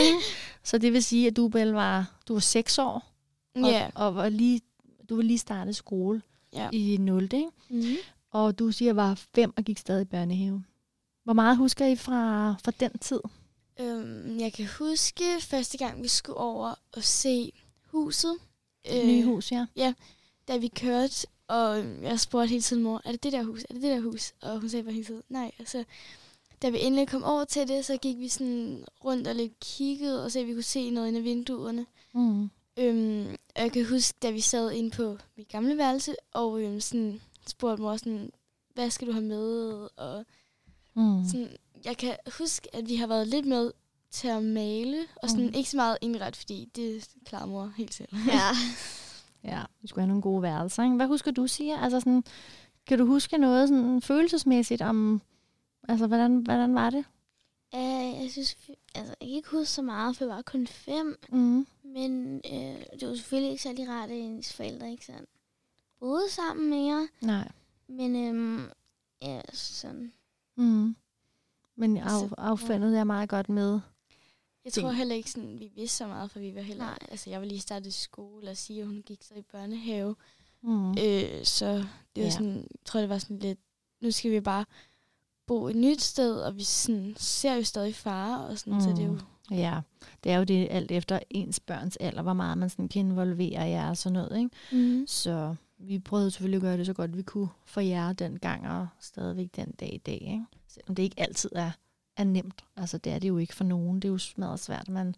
[0.65, 3.13] Så det vil sige, at du, Belle, var, du var 6 år,
[3.55, 3.91] og, Ja.
[3.95, 4.61] og var lige,
[5.09, 6.69] du var lige startet skole ja.
[6.73, 7.23] i 0.
[7.23, 7.47] Ikke?
[7.69, 7.97] Mm-hmm.
[8.33, 10.65] Og du siger, var 5 og gik stadig i børnehave.
[11.25, 13.21] Hvor meget husker I fra, fra den tid?
[13.81, 17.53] Øhm, jeg kan huske første gang, vi skulle over og se
[17.87, 18.35] huset.
[18.93, 19.67] Øh, Nye hus, ja.
[20.49, 23.63] Da vi kørte, og jeg spurgte hele tiden mor, er det det der hus?
[23.71, 24.33] Er det det der hus?
[24.43, 25.51] Og hun sagde bare hele tiden, nej.
[25.59, 25.85] Og så,
[26.63, 30.25] da vi endelig kom over til det, så gik vi sådan rundt og lidt kiggede,
[30.25, 31.87] og så vi kunne se noget ind af vinduerne.
[32.15, 32.51] Mm.
[32.77, 36.81] Øhm, og jeg kan huske, da vi sad inde på mit gamle værelse, og øhm,
[36.81, 38.31] sådan spurgte mor sådan,
[38.75, 39.89] hvad skal du have med?
[39.97, 40.25] Og
[40.95, 41.25] Mm.
[41.25, 41.49] sådan,
[41.85, 43.73] jeg kan huske, at vi har været lidt med
[44.11, 45.53] til at male, og sådan Mm.
[45.55, 48.09] ikke så meget indret, fordi det klarer mor helt selv.
[48.27, 48.41] Ja.
[49.45, 50.83] Ja, vi skulle have nogle gode værelser.
[50.83, 50.97] Ikke?
[50.97, 51.79] Hvad husker du, siger?
[51.79, 52.25] Altså sådan,
[52.87, 55.23] kan du huske noget sådan følelsesmæssigt om,
[55.89, 57.05] altså hvordan, hvordan var det?
[57.75, 58.57] Uh, jeg synes,
[58.95, 61.19] altså, jeg kan ikke huske så meget, for jeg var kun fem.
[61.29, 61.67] Mm.
[61.85, 65.27] Men øh, det var selvfølgelig ikke særlig rart, at ens forældre ikke sådan
[66.03, 67.09] boede sammen mere.
[67.21, 67.49] Nej.
[67.89, 68.65] Men øhm,
[69.23, 70.13] ja, sådan.
[70.57, 70.97] Mm.
[71.77, 73.81] Men af, Altså, affaldet er meget godt med.
[74.65, 74.85] Jeg Ting.
[74.85, 76.85] tror heller ikke, sådan, vi vidste så meget, for vi var heller...
[76.85, 76.99] Nej.
[77.11, 80.15] Altså, jeg var lige startet i skole, og sige, at hun gik så i børnehave.
[80.63, 80.91] Mm.
[80.91, 81.85] Øh, så det
[82.17, 82.31] var Ja.
[82.31, 83.59] sådan, jeg tror, det var sådan lidt,
[84.01, 84.65] nu skal vi bare
[85.47, 88.81] bo et nyt sted, og vi sådan, ser jo stadig far, og sådan, mm.
[88.81, 89.19] så det er jo...
[89.51, 89.81] Ja,
[90.25, 93.61] det er jo det alt efter ens børns alder, hvor meget man sådan kan involvere
[93.63, 94.39] jer og sådan noget.
[94.39, 94.51] Ikke?
[94.73, 95.07] Mm.
[95.07, 98.69] Så vi prøvede selvfølgelig at gøre det så godt, vi kunne for jer den gang,
[98.69, 100.15] og stadigvæk den dag i dag.
[100.23, 100.45] Ikke?
[100.69, 101.71] Selvom det ikke altid er,
[102.17, 102.65] er nemt.
[102.77, 103.97] Altså det er det jo ikke for nogen.
[103.97, 105.15] Det er jo smadret svært, at man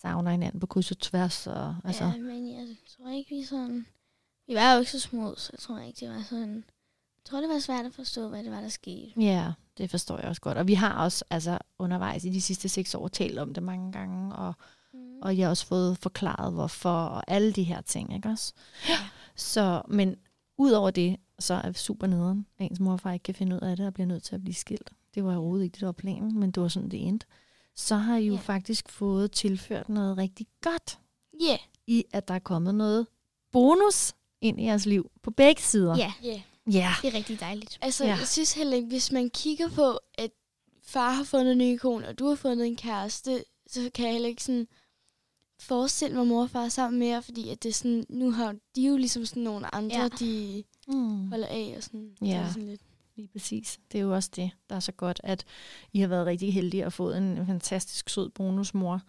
[0.00, 1.46] savner hinanden på kryds og tværs.
[1.46, 2.66] Og, altså, Ja, men jeg
[2.96, 3.86] tror ikke, vi sådan...
[4.46, 6.54] Vi var jo ikke så små, så jeg tror ikke, det var sådan...
[6.56, 9.12] Jeg tror, det var svært at forstå, hvad det var, der skete.
[9.20, 10.58] Ja, det forstår jeg også godt.
[10.58, 13.92] Og vi har også altså, undervejs i de sidste seks år talt om det mange
[13.92, 14.54] gange, og,
[14.92, 15.18] Mm.
[15.22, 18.52] og jeg har også fået forklaret, hvorfor, og alle de her ting, ikke også?
[18.88, 18.98] Ja.
[19.36, 20.16] Så, men
[20.58, 23.56] ud over det, så er super nederen, at ens mor og far ikke kan finde
[23.56, 24.90] ud af det, og bliver nødt til at blive skilt.
[25.14, 27.26] Det var overhovedet ikke det, der var planen, men det var sådan, det endte.
[27.74, 28.40] Så har I jo Ja.
[28.40, 30.98] faktisk fået tilført noget rigtig godt,
[31.42, 31.58] Yeah.
[31.86, 33.06] i at der er kommet noget
[33.52, 35.96] bonus ind i jeres liv på begge sider.
[35.96, 36.40] Ja, Yeah.
[36.72, 36.94] Ja.
[37.02, 37.78] det er rigtig dejligt.
[37.82, 38.10] Altså, Ja.
[38.10, 38.16] ja.
[38.16, 40.30] jeg synes heller ikke, hvis man kigger på, at
[40.82, 44.12] far har fundet en ny kone, og du har fundet en kæreste, så kan jeg
[44.12, 44.68] heller ikke sådan
[45.60, 48.82] forestille mig mor og far sammen mere, fordi at det er sådan, nu har de
[48.86, 50.02] jo ligesom sådan nogle andre, Ja.
[50.02, 50.08] ja.
[50.08, 51.28] de Mm.
[51.28, 52.36] holder af, og sådan, Ja.
[52.36, 52.80] er det sådan lidt.
[53.16, 53.78] Lige præcis.
[53.92, 55.44] Det er jo også det, der er så godt, at
[55.92, 59.00] I har været rigtig heldige at få en fantastisk sød bonusmor.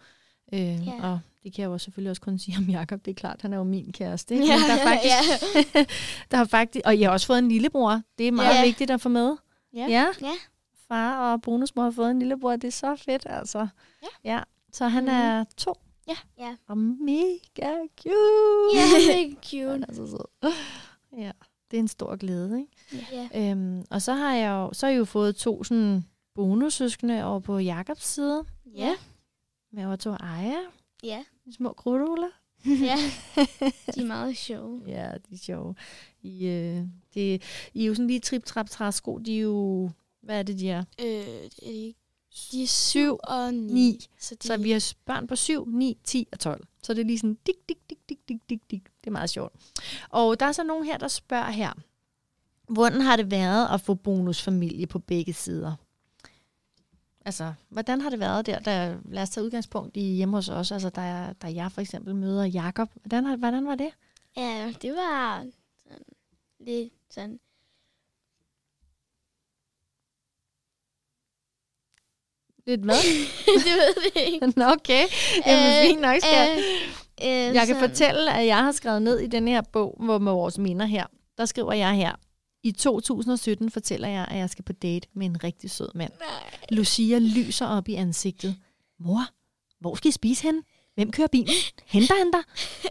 [0.52, 0.92] Øh, Ja.
[1.02, 3.04] Og det kan jeg jo selvfølgelig også kun sige om Jakob.
[3.04, 4.34] Det er klart, han er jo min kæreste.
[4.34, 4.46] Ikke?
[4.46, 5.90] Men Ja, der er faktisk,
[6.30, 8.02] der har faktisk, og jeg har også fået en lillebror.
[8.18, 8.64] Det er meget Ja.
[8.64, 9.36] vigtigt at få med.
[9.74, 9.86] Ja.
[9.88, 10.06] ja.
[10.22, 10.32] Ja.
[10.88, 12.56] Far og bonusmor har fået en lillebror.
[12.56, 13.66] Det er så fedt, altså.
[14.02, 14.32] Ja.
[14.34, 14.40] ja.
[14.72, 15.12] Så han Mhm.
[15.12, 15.74] er to.
[16.08, 16.16] Ja.
[16.38, 16.56] Ja.
[16.66, 18.74] Og mega cute.
[18.74, 18.84] Ja,
[19.16, 19.70] mega cute.
[19.70, 20.52] Han er så sød.
[21.18, 21.30] Ja,
[21.70, 23.06] det er en stor glæde, ikke?
[23.12, 23.50] Ja.
[23.50, 26.04] Øhm, og så har jeg jo, så har jeg jo fået to sådan
[26.34, 28.44] bonussøskende over på Jakobs side.
[28.74, 28.94] Ja.
[29.72, 30.56] Med Otto og Aya.
[31.02, 31.24] Ja.
[31.44, 32.28] De små krudtugler.
[32.66, 32.96] ja.
[33.94, 34.82] De er meget sjove.
[34.86, 35.74] Ja, de er sjove.
[36.22, 36.82] I, øh,
[37.14, 37.42] det,
[37.74, 39.18] I er jo sådan lige trip trap træsko.
[39.18, 39.90] De er jo,
[40.22, 40.84] hvad er det, de er?
[41.00, 42.00] Øh, er de, ikke-
[42.52, 43.72] de er syv og ni.
[43.72, 44.08] Ni.
[44.18, 46.66] Så, de, Så vi har børn på 7, 9, 10 og 12.
[46.82, 48.84] Så det er lige sådan dik, dik, dik, dik, dik, dik, dik.
[48.84, 49.54] Det er meget sjovt.
[50.10, 51.72] Og der er så nogen her, der spørger her.
[52.68, 55.74] Hvordan har det været at få bonusfamilie på begge sider?
[57.24, 60.72] Altså, hvordan har det været der, der lad os tage udgangspunkt i hjemme hos os,
[60.72, 62.90] altså der, der jeg for eksempel møder Jakob.
[62.94, 63.90] Hvordan, hvordan var det?
[64.36, 65.46] Ja, det var
[65.82, 66.04] sådan
[66.60, 67.40] lidt sådan...
[72.68, 72.94] Lidt hvad?
[73.64, 74.52] det ved jeg ikke.
[74.56, 75.04] Nå, okay.
[75.46, 76.64] Jamen, Øh, fint nok skal Øh,
[77.24, 80.18] øh, Jeg kan sådan- fortælle, at jeg har skrevet ned i den her bog hvor
[80.18, 81.06] med vores minder her.
[81.38, 82.12] Der skriver jeg her.
[82.64, 86.12] I 2017 fortæller jeg, at jeg skal på date med en rigtig sød mand.
[86.18, 86.50] Nej.
[86.70, 88.56] Lucia lyser op i ansigtet.
[89.00, 89.24] Mor,
[89.80, 90.62] hvor skal I spise hen?
[90.98, 91.54] Hvem kører bilen?
[91.86, 92.40] Henter han dig?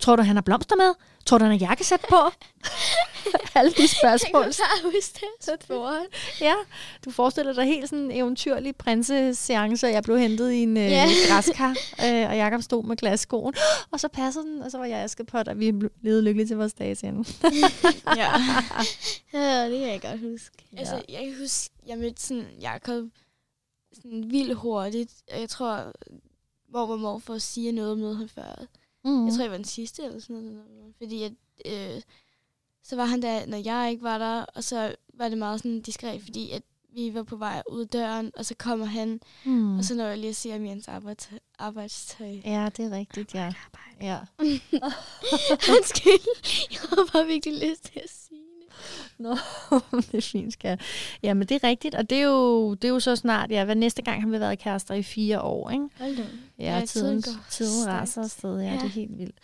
[0.01, 0.93] Tror du, han har blomster med?
[1.25, 2.15] Tror du, han har jakkesæt på?
[3.55, 4.43] Alle de Jeg spørgsmål.
[4.43, 6.07] kan bare huske det, så.
[6.41, 6.53] Ja,
[7.05, 10.83] du forestiller dig helt sådan en eventyrlig prinseseance, og jeg blev hentet i en øh,
[10.91, 11.07] Ja.
[11.29, 11.69] græskar,
[12.05, 13.53] øh, og Jakob stod med glasskoen,
[13.91, 16.73] og så passede den, og så var jeg Askepot, og vi levede lykkeligt til vores
[16.73, 17.25] dage igen.
[18.17, 18.31] ja.
[19.33, 20.51] Ja, det kan jeg godt huske.
[20.77, 23.03] Altså, jeg kan huske, jeg mødte sådan Jakob
[23.93, 25.11] sådan vildt hurtigt.
[25.33, 25.91] Og jeg tror,
[26.69, 28.65] hvor for at sige noget om noget, han før.
[29.05, 29.25] Mm.
[29.25, 30.93] Jeg tror, jeg var den sidste eller sådan noget.
[30.97, 31.33] Fordi at,
[31.65, 32.01] øh,
[32.83, 35.81] så var han der, når jeg ikke var der, og så var det meget sådan
[35.81, 36.61] diskret, fordi at
[36.93, 39.77] vi var på vej ud af døren, og så kommer han, mm.
[39.77, 42.27] og så når jeg lige at se om Jens arbejds, arbejdstøj.
[42.45, 43.53] Ja, det er rigtigt, ja.
[44.01, 44.19] ja.
[45.75, 46.27] Undskyld.
[46.71, 48.26] Jeg har bare virkelig lyst til at.
[49.19, 49.37] Nå,
[50.11, 50.79] det er fint, skal
[51.23, 53.65] Ja, men det er rigtigt, og det er jo, det er jo så snart, ja,
[53.65, 55.85] hvad næste gang har vi været kærester i fire år, ikke?
[55.99, 56.23] Hold da.
[56.59, 59.35] Ja, Ja, tiden, tiden raser afsted, ja, ja, det er helt vildt.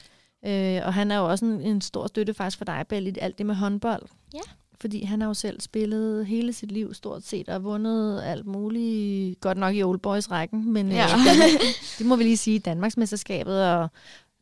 [0.45, 3.13] Øh, og han er jo også en, en stor støtte faktisk for dig, Belle, i
[3.21, 4.03] alt det med håndbold.
[4.33, 4.39] Ja.
[4.81, 9.41] Fordi han har jo selv spillet hele sit liv stort set og vundet alt muligt,
[9.41, 10.95] godt nok i Old Boys-rækken, men ja.
[11.07, 11.07] Ja.
[11.07, 11.61] øh,
[11.97, 13.89] det må vi lige sige, Danmarksmesterskabet, og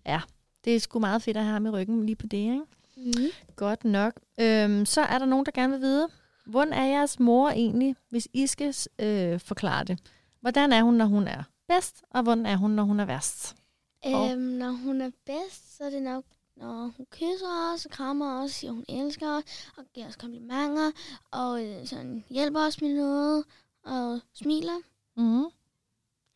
[0.06, 0.20] ja,
[0.66, 2.62] det er sgu meget fedt at have ham i ryggen lige på det, ikke?
[3.06, 3.12] Mm.
[3.56, 4.14] Godt nok.
[4.40, 6.08] Øhm, så er der nogen, der gerne vil vide,
[6.46, 10.00] hvordan er jeres mor egentlig, hvis I skal øh, forklare det?
[10.42, 13.56] Hvordan er hun, når hun er bedst, og hvordan er hun, når hun er værst?
[14.04, 16.24] Og- Øhm, når hun er bedst, så er det nok,
[16.58, 19.44] når hun kysser os og krammer os, siger, hun elsker os,
[19.78, 20.92] og giver os komplimenter,
[21.32, 23.44] og øh, sådan hjælper os med noget,
[23.86, 24.78] og smiler.
[25.18, 25.46] Mm.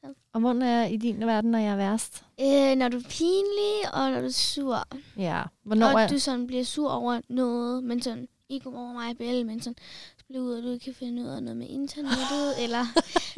[0.05, 0.11] Ja.
[0.33, 2.25] Og hvordan er i din verden, når jeg er værst?
[2.41, 4.87] Øh, når du er pinlig, og når du er sur.
[5.17, 5.43] Ja.
[5.63, 6.07] Hvornår og er...
[6.07, 9.77] du sådan bliver sur over noget, men sådan, ikke over mig Belle, men sådan,
[10.29, 12.85] ud, at du ikke kan finde ud af noget med internettet, eller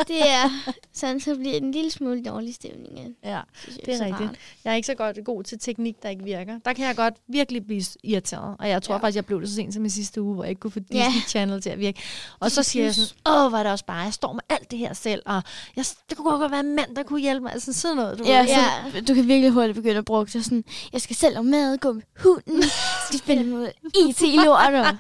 [0.08, 2.98] det er sådan, så bliver det en lille smule dårlig stemning.
[3.24, 3.30] ja.
[3.32, 4.30] Ja, Synes jeg det er rigtigt.
[4.30, 4.36] rart.
[4.64, 6.60] Jeg er ikke så godt god til teknik, der ikke virker.
[6.66, 8.56] Der kan jeg godt virkelig blive irriteret.
[8.60, 8.98] Og jeg tror ja.
[8.98, 9.04] Ja.
[9.04, 10.80] faktisk, jeg blev det så sent som i sidste uge, hvor jeg ikke kunne få
[10.80, 11.12] Disney Ja.
[11.28, 12.02] Channel til at virke.
[12.40, 14.80] Og så siger jeg sådan, åh, er det også bare, jeg står med alt det
[14.80, 15.42] her selv, og
[15.76, 17.54] jeg, det kunne godt være en mand, der kunne hjælpe mig.
[17.54, 18.48] Altså sådan noget, du Ja, ved.
[18.48, 20.64] så du kan virkelig hurtigt begynde at bruge det sådan,
[20.94, 22.64] jeg skal selv have mad, gå med hunden,
[23.08, 23.68] skal spille med
[24.08, 24.74] IT-lort.
[24.74, 24.98] og-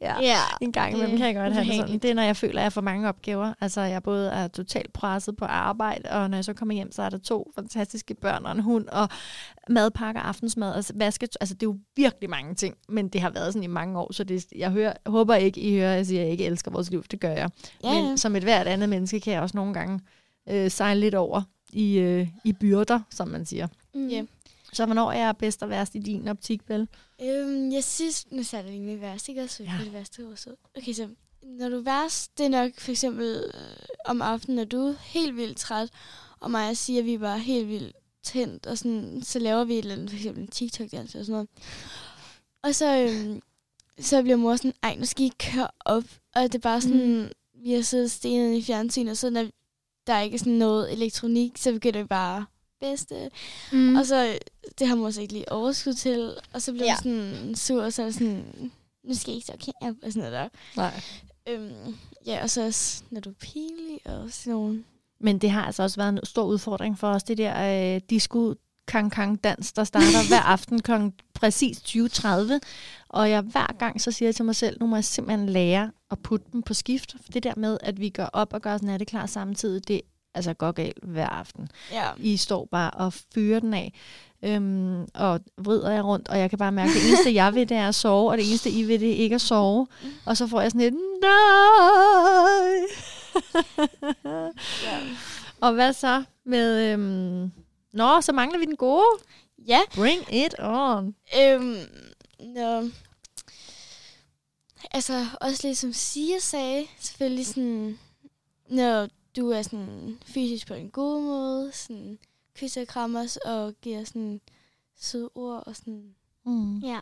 [0.00, 0.14] ja.
[0.36, 1.98] Ja, En gang imellem Det kan jeg godt have det sådan.
[1.98, 3.54] Det er, når jeg føler, at jeg får mange opgaver.
[3.60, 7.02] Altså, jeg både er totalt presset på arbejde, og når jeg så kommer hjem, så
[7.02, 9.08] er der to fantastiske børn og en hund, og
[9.68, 11.28] madpakker, aftensmad, og vaske.
[11.40, 14.12] Altså, det er jo virkelig mange ting, men det har været sådan i mange år,
[14.12, 16.70] så det, jeg hører, håber ikke, I hører, at jeg siger, at jeg ikke elsker
[16.70, 17.04] vores liv.
[17.10, 17.50] Det gør jeg.
[17.84, 20.00] ja, Men som et hvert andet menneske, kan jeg også nogle gange
[20.48, 23.68] øh, sejle lidt over i, øh, i byrder, som man siger.
[23.94, 24.08] Mm.
[24.08, 24.22] Ja.
[24.72, 26.86] Så hvornår er jeg bedst og værst i din optik, Belle?
[27.22, 29.62] Øhm, jeg synes, nu sagde jeg det lige værst, ikke også?
[29.62, 29.78] Ja.
[29.84, 30.54] Det værste ord, så.
[30.76, 31.08] Okay, så
[31.42, 34.94] når du er værst, det er nok for eksempel øh, om aftenen, når du er
[35.00, 35.90] helt vildt træt,
[36.40, 39.64] og mig og siger, at vi er bare helt vildt tændt, og sådan, så laver
[39.64, 41.48] vi et eller andet, for eksempel en TikTok-dans eller sådan noget.
[42.62, 43.42] Og så, øhm,
[44.00, 46.04] så bliver mor sådan, ej, nu skal I køre op.
[46.34, 47.28] Og det er bare sådan, mm.
[47.54, 49.46] vi har siddet stenet i fjernsynet, og så når
[50.06, 52.46] der er ikke sådan noget elektronik, så begynder vi bare
[52.80, 53.30] bedste.
[53.72, 53.96] Mm.
[53.96, 54.38] Og så,
[54.78, 56.34] det har mor så ikke lige overskud til.
[56.52, 56.96] Og så bliver Ja.
[56.96, 58.44] sådan sur, og så er sådan,
[59.04, 60.48] nu skal I ikke så kære, og sådan noget der.
[60.76, 61.00] Nej.
[61.48, 61.96] Øhm,
[62.26, 64.84] ja, og så også, når du er pinlig, og sådan nogle.
[65.20, 68.54] Men det har altså også været en stor udfordring for os, det der øh, disco
[68.88, 70.92] kang kang dans, der starter hver aften kl.
[71.34, 72.28] præcis 20.30.
[73.08, 75.90] Og jeg hver gang så siger jeg til mig selv, nu må jeg simpelthen lære
[76.10, 77.16] at putte dem på skift.
[77.24, 80.00] For det der med, at vi gør op og gør os natteklar samtidig, det
[80.36, 81.68] altså går galt hver aften.
[81.92, 82.08] Ja.
[82.16, 83.92] I står bare og fyrer den af,
[84.42, 87.68] øhm, og vrider jer rundt, og jeg kan bare mærke, at det eneste, jeg vil,
[87.68, 89.86] det er at sove, og det eneste, I vil, det er ikke at sove.
[90.26, 92.76] Og så får jeg sådan et, nej!
[94.84, 94.98] ja.
[95.60, 96.92] Og hvad så med...
[96.92, 97.52] Øhm...
[97.92, 99.04] Nå, så mangler vi den gode.
[99.66, 101.14] Ja, Bring it on.
[101.40, 101.76] øhm,
[102.40, 102.88] når,
[104.90, 107.98] altså også lidt som Sia sagde, selvfølgelig sådan,
[108.70, 112.18] når du er sådan fysisk på en god måde, sådan
[112.54, 114.40] kysser og krammer os, og giver sådan
[114.96, 116.14] søde ord, og sådan
[116.44, 116.78] Mm.
[116.78, 117.00] Ja.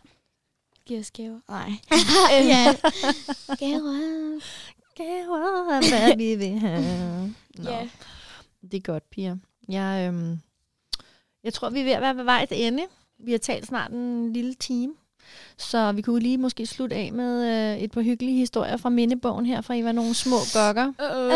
[0.85, 1.39] giver os gaver.
[1.49, 1.71] Nej.
[2.53, 2.65] ja.
[3.59, 4.39] Gaver.
[4.95, 7.33] Gaver, hvad vi vil have.
[7.57, 7.89] Nå, Ja.
[8.71, 9.37] det er godt, piger.
[9.69, 10.39] Jeg, øhm,
[11.43, 12.83] jeg tror, vi er ved at være ved vej til ende.
[13.17, 14.93] Vi har talt snart en lille time.
[15.57, 19.45] Så vi kunne lige måske slutte af med øh, et par hyggelige historier fra mindebogen
[19.45, 20.87] her, fra I var nogle små gokker.
[20.87, 21.31] Uh-oh.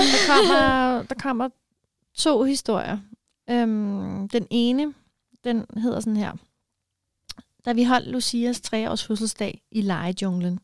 [0.00, 1.48] Der kommer, der kommer
[2.14, 2.98] to historier.
[3.50, 4.94] Øhm, den ene,
[5.44, 6.32] den hedder sådan her.
[7.64, 10.58] Da vi holdt Lucias treårs fødselsdag i legejunglen.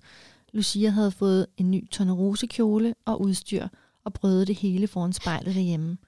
[0.52, 3.68] Lucia havde fået en ny tornerosekjole og udstyr,
[4.04, 5.98] og prøvede det hele foran spejlet derhjemme.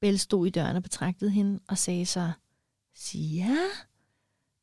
[0.00, 2.30] Belle stod i døren og betragtede hende og sagde så,
[2.94, 3.56] Sia,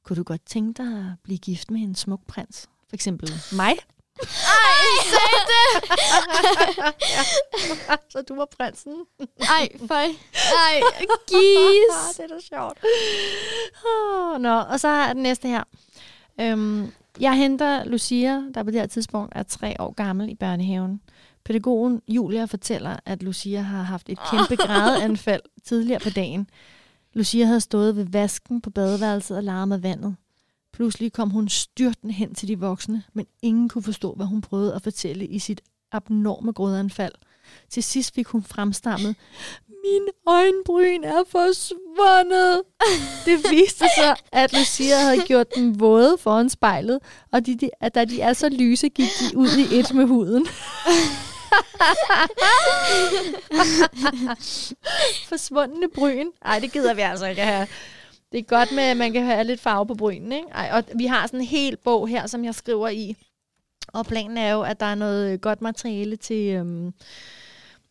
[0.05, 2.69] kunne du godt tænke dig at blive gift med en smuk prins?
[2.89, 3.73] For eksempel mig?
[4.21, 5.97] Ej, sagde det!
[7.87, 7.95] ja.
[8.11, 8.93] Så du var prinsen?
[9.39, 10.05] Ej, fej.
[10.33, 10.81] Ej,
[11.27, 11.95] gis.
[12.17, 12.79] det er da sjovt.
[13.85, 15.63] Oh, nå, og så er den næste her.
[16.41, 21.01] Øhm, jeg henter Lucia, der på det her tidspunkt er tre år gammel i børnehaven.
[21.45, 26.49] Pædagogen Julia fortæller, at Lucia har haft et kæmpe grædeanfald tidligere på dagen.
[27.15, 30.15] Lucia havde stået ved vasken på badeværelset og larmet vandet.
[30.73, 34.75] Pludselig kom hun styrtende hen til de voksne, men ingen kunne forstå, hvad hun prøvede
[34.75, 35.61] at fortælle i sit
[35.91, 37.13] abnorme grådanfald.
[37.69, 39.15] Til sidst fik hun fremstammet,
[39.67, 42.61] min øjenbryn er forsvundet.
[43.25, 46.99] Det viste sig, at Lucia havde gjort dem våde foran spejlet,
[47.31, 50.05] og de, de, at da de er så lyse, gik de ud i et med
[50.05, 50.47] huden.
[55.29, 56.27] Forsvundne bryn.
[56.45, 57.67] Ej, det gider vi altså ikke have.
[58.31, 60.47] Det er godt med, at man kan have lidt farve på brynen, ikke?
[60.47, 63.15] Ej, og vi har sådan en hel bog her, som jeg skriver i.
[63.87, 66.93] Og planen er jo, at der er noget godt materiale til, øhm,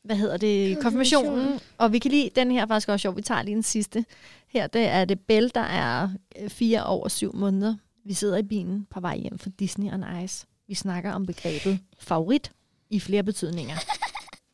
[0.02, 1.60] hvad hedder det, konfirmationen.
[1.78, 4.04] Og vi kan lige, den her er faktisk også sjov, vi tager lige den sidste.
[4.48, 6.08] Her det er det Belle, der er
[6.38, 7.74] øh, fire år og syv måneder.
[8.04, 10.46] Vi sidder i bilen på vej hjem fra Disney on Ice.
[10.68, 12.52] Vi snakker om begrebet favorit
[12.94, 13.76] i flere betydninger.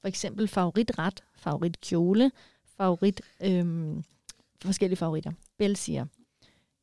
[0.01, 2.31] For eksempel favoritret, favoritkjole,
[2.77, 4.05] favorit, øhm,
[4.63, 5.33] forskellige favoritter.
[5.59, 6.07] Belle siger,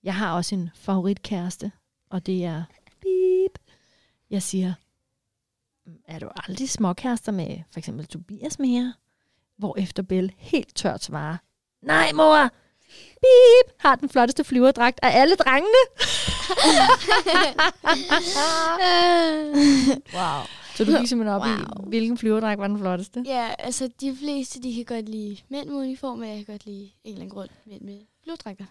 [0.03, 1.71] jeg har også en favoritkæreste,
[2.09, 2.63] og det er
[3.01, 3.59] beep.
[4.29, 4.73] Jeg siger,
[5.85, 8.93] "Mm, er du aldrig småkærester med for eksempel Tobias mere?
[9.57, 11.37] Hvor efter Belle helt tørt svarer,
[11.81, 12.41] nej mor,
[13.21, 15.83] beep, har den flotteste flyverdragt af alle drengene.
[20.17, 20.43] wow.
[20.77, 21.85] Så du gik simpelthen op wow.
[21.85, 23.23] I, hvilken flyverdragt var den flotteste?
[23.25, 26.65] Ja, altså de fleste, de kan godt lide mænd med uniform, men jeg kan godt
[26.65, 28.65] lide en eller anden grund mænd med bloddragter.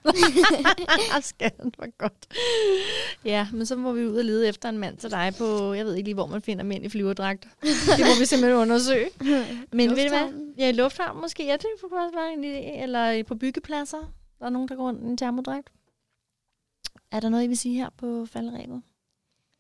[1.21, 2.27] Skaden var godt.
[3.25, 5.85] Ja, men så må vi ud og lede efter en mand til dig på, jeg
[5.85, 7.49] ved ikke lige, hvor man finder mænd i flyverdragt.
[7.63, 9.09] Det må vi simpelthen undersøge.
[9.73, 10.21] Men ved du hvad?
[10.21, 10.55] Lufthavnen.
[10.59, 11.47] Ja, i lufthavn måske.
[11.47, 12.83] Ja, det kunne også være en idé.
[12.83, 14.13] Eller på byggepladser.
[14.39, 15.71] Der er nogen, der går rundt i en termodragt.
[17.11, 18.83] Er der noget, I vil sige her på falderæbet?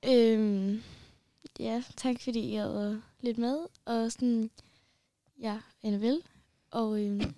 [0.08, 0.82] øhm,
[1.60, 3.58] ja, tak fordi I havde lidt med.
[3.84, 4.50] Og sådan,
[5.40, 6.22] ja, Anne vel.
[6.70, 7.34] Og øhm,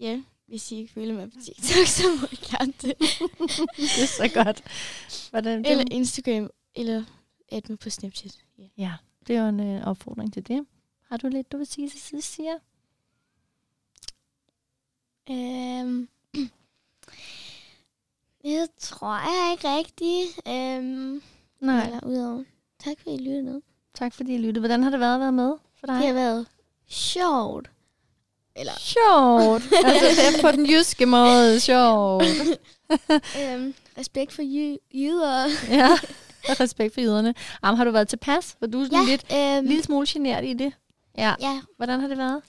[0.00, 2.98] ja, hvis I ikke føler mig på TikTok, så må I gerne det.
[3.76, 4.62] det er så godt.
[5.30, 7.04] Hvordan, det, Eller Instagram, eller
[7.52, 8.38] add mig på Snapchat.
[8.58, 8.64] Ja.
[8.76, 8.92] ja,
[9.26, 10.66] det er jo en øh, opfordring til det.
[11.08, 12.58] Har du lidt, du vil sige til sidst, siger?
[15.30, 16.08] Øhm,
[18.42, 20.48] det tror jeg ikke rigtigt.
[20.48, 21.22] Øhm,
[21.60, 21.86] Nej.
[21.86, 22.44] Eller udover.
[22.84, 23.60] Tak fordi I lyttede med.
[23.94, 24.60] Tak fordi I lyttede.
[24.60, 25.96] Hvordan har det været at være med for dig?
[25.96, 26.46] Det har været
[26.88, 27.70] sjovt.
[28.56, 29.62] Eller, Sjovt.
[29.84, 32.24] altså, det på den jyske måde sjovt.
[33.40, 35.44] øhm, respekt for jy- jyder.
[35.78, 35.88] ja,
[36.60, 37.34] respekt for jyderne.
[37.62, 38.56] Am, har du været tilpas?
[38.60, 39.04] Var du sådan ja.
[39.10, 39.24] lidt,
[39.58, 40.72] øhm, lille smule generet i det?
[41.18, 41.34] Ja.
[41.40, 41.60] ja.
[41.76, 42.42] Hvordan har det været?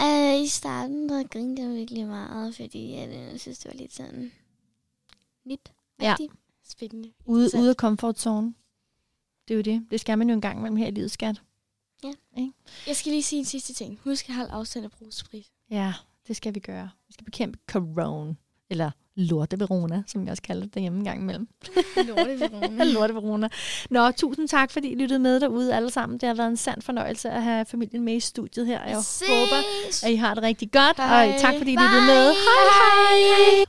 [0.00, 3.78] Øh, I starten, der grinte jeg virkelig meget, fordi at, øh, jeg synes, det var
[3.78, 4.32] lidt sådan
[5.46, 5.72] nyt.
[6.02, 6.14] Ja.
[6.68, 7.10] Spændende.
[7.26, 8.54] Ude, ude af comfort zone.
[9.48, 9.86] Det er jo det.
[9.90, 11.42] Det skal man jo en gang imellem her i livet, skat.
[12.86, 13.98] Jeg skal lige sige en sidste ting.
[14.04, 15.46] Husk at holde afstand af brugsprit.
[15.70, 15.92] Ja,
[16.28, 16.90] det skal vi gøre.
[17.08, 18.34] Vi skal bekæmpe corona.
[18.70, 21.48] Eller lorteverona, som vi også kalder det derhjemme en gang imellem.
[22.08, 22.84] Lorteverona.
[22.94, 23.48] lorteverona.
[23.90, 26.18] Nå, tusind tak, fordi I lyttede med derude alle sammen.
[26.18, 28.84] Det har været en sand fornøjelse at have familien med i studiet her.
[28.84, 28.96] Jeg
[29.28, 29.56] håber,
[30.02, 30.98] at I har det rigtig godt.
[30.98, 32.32] Og tak, fordi I lyttede med.
[32.32, 33.64] Hej hej!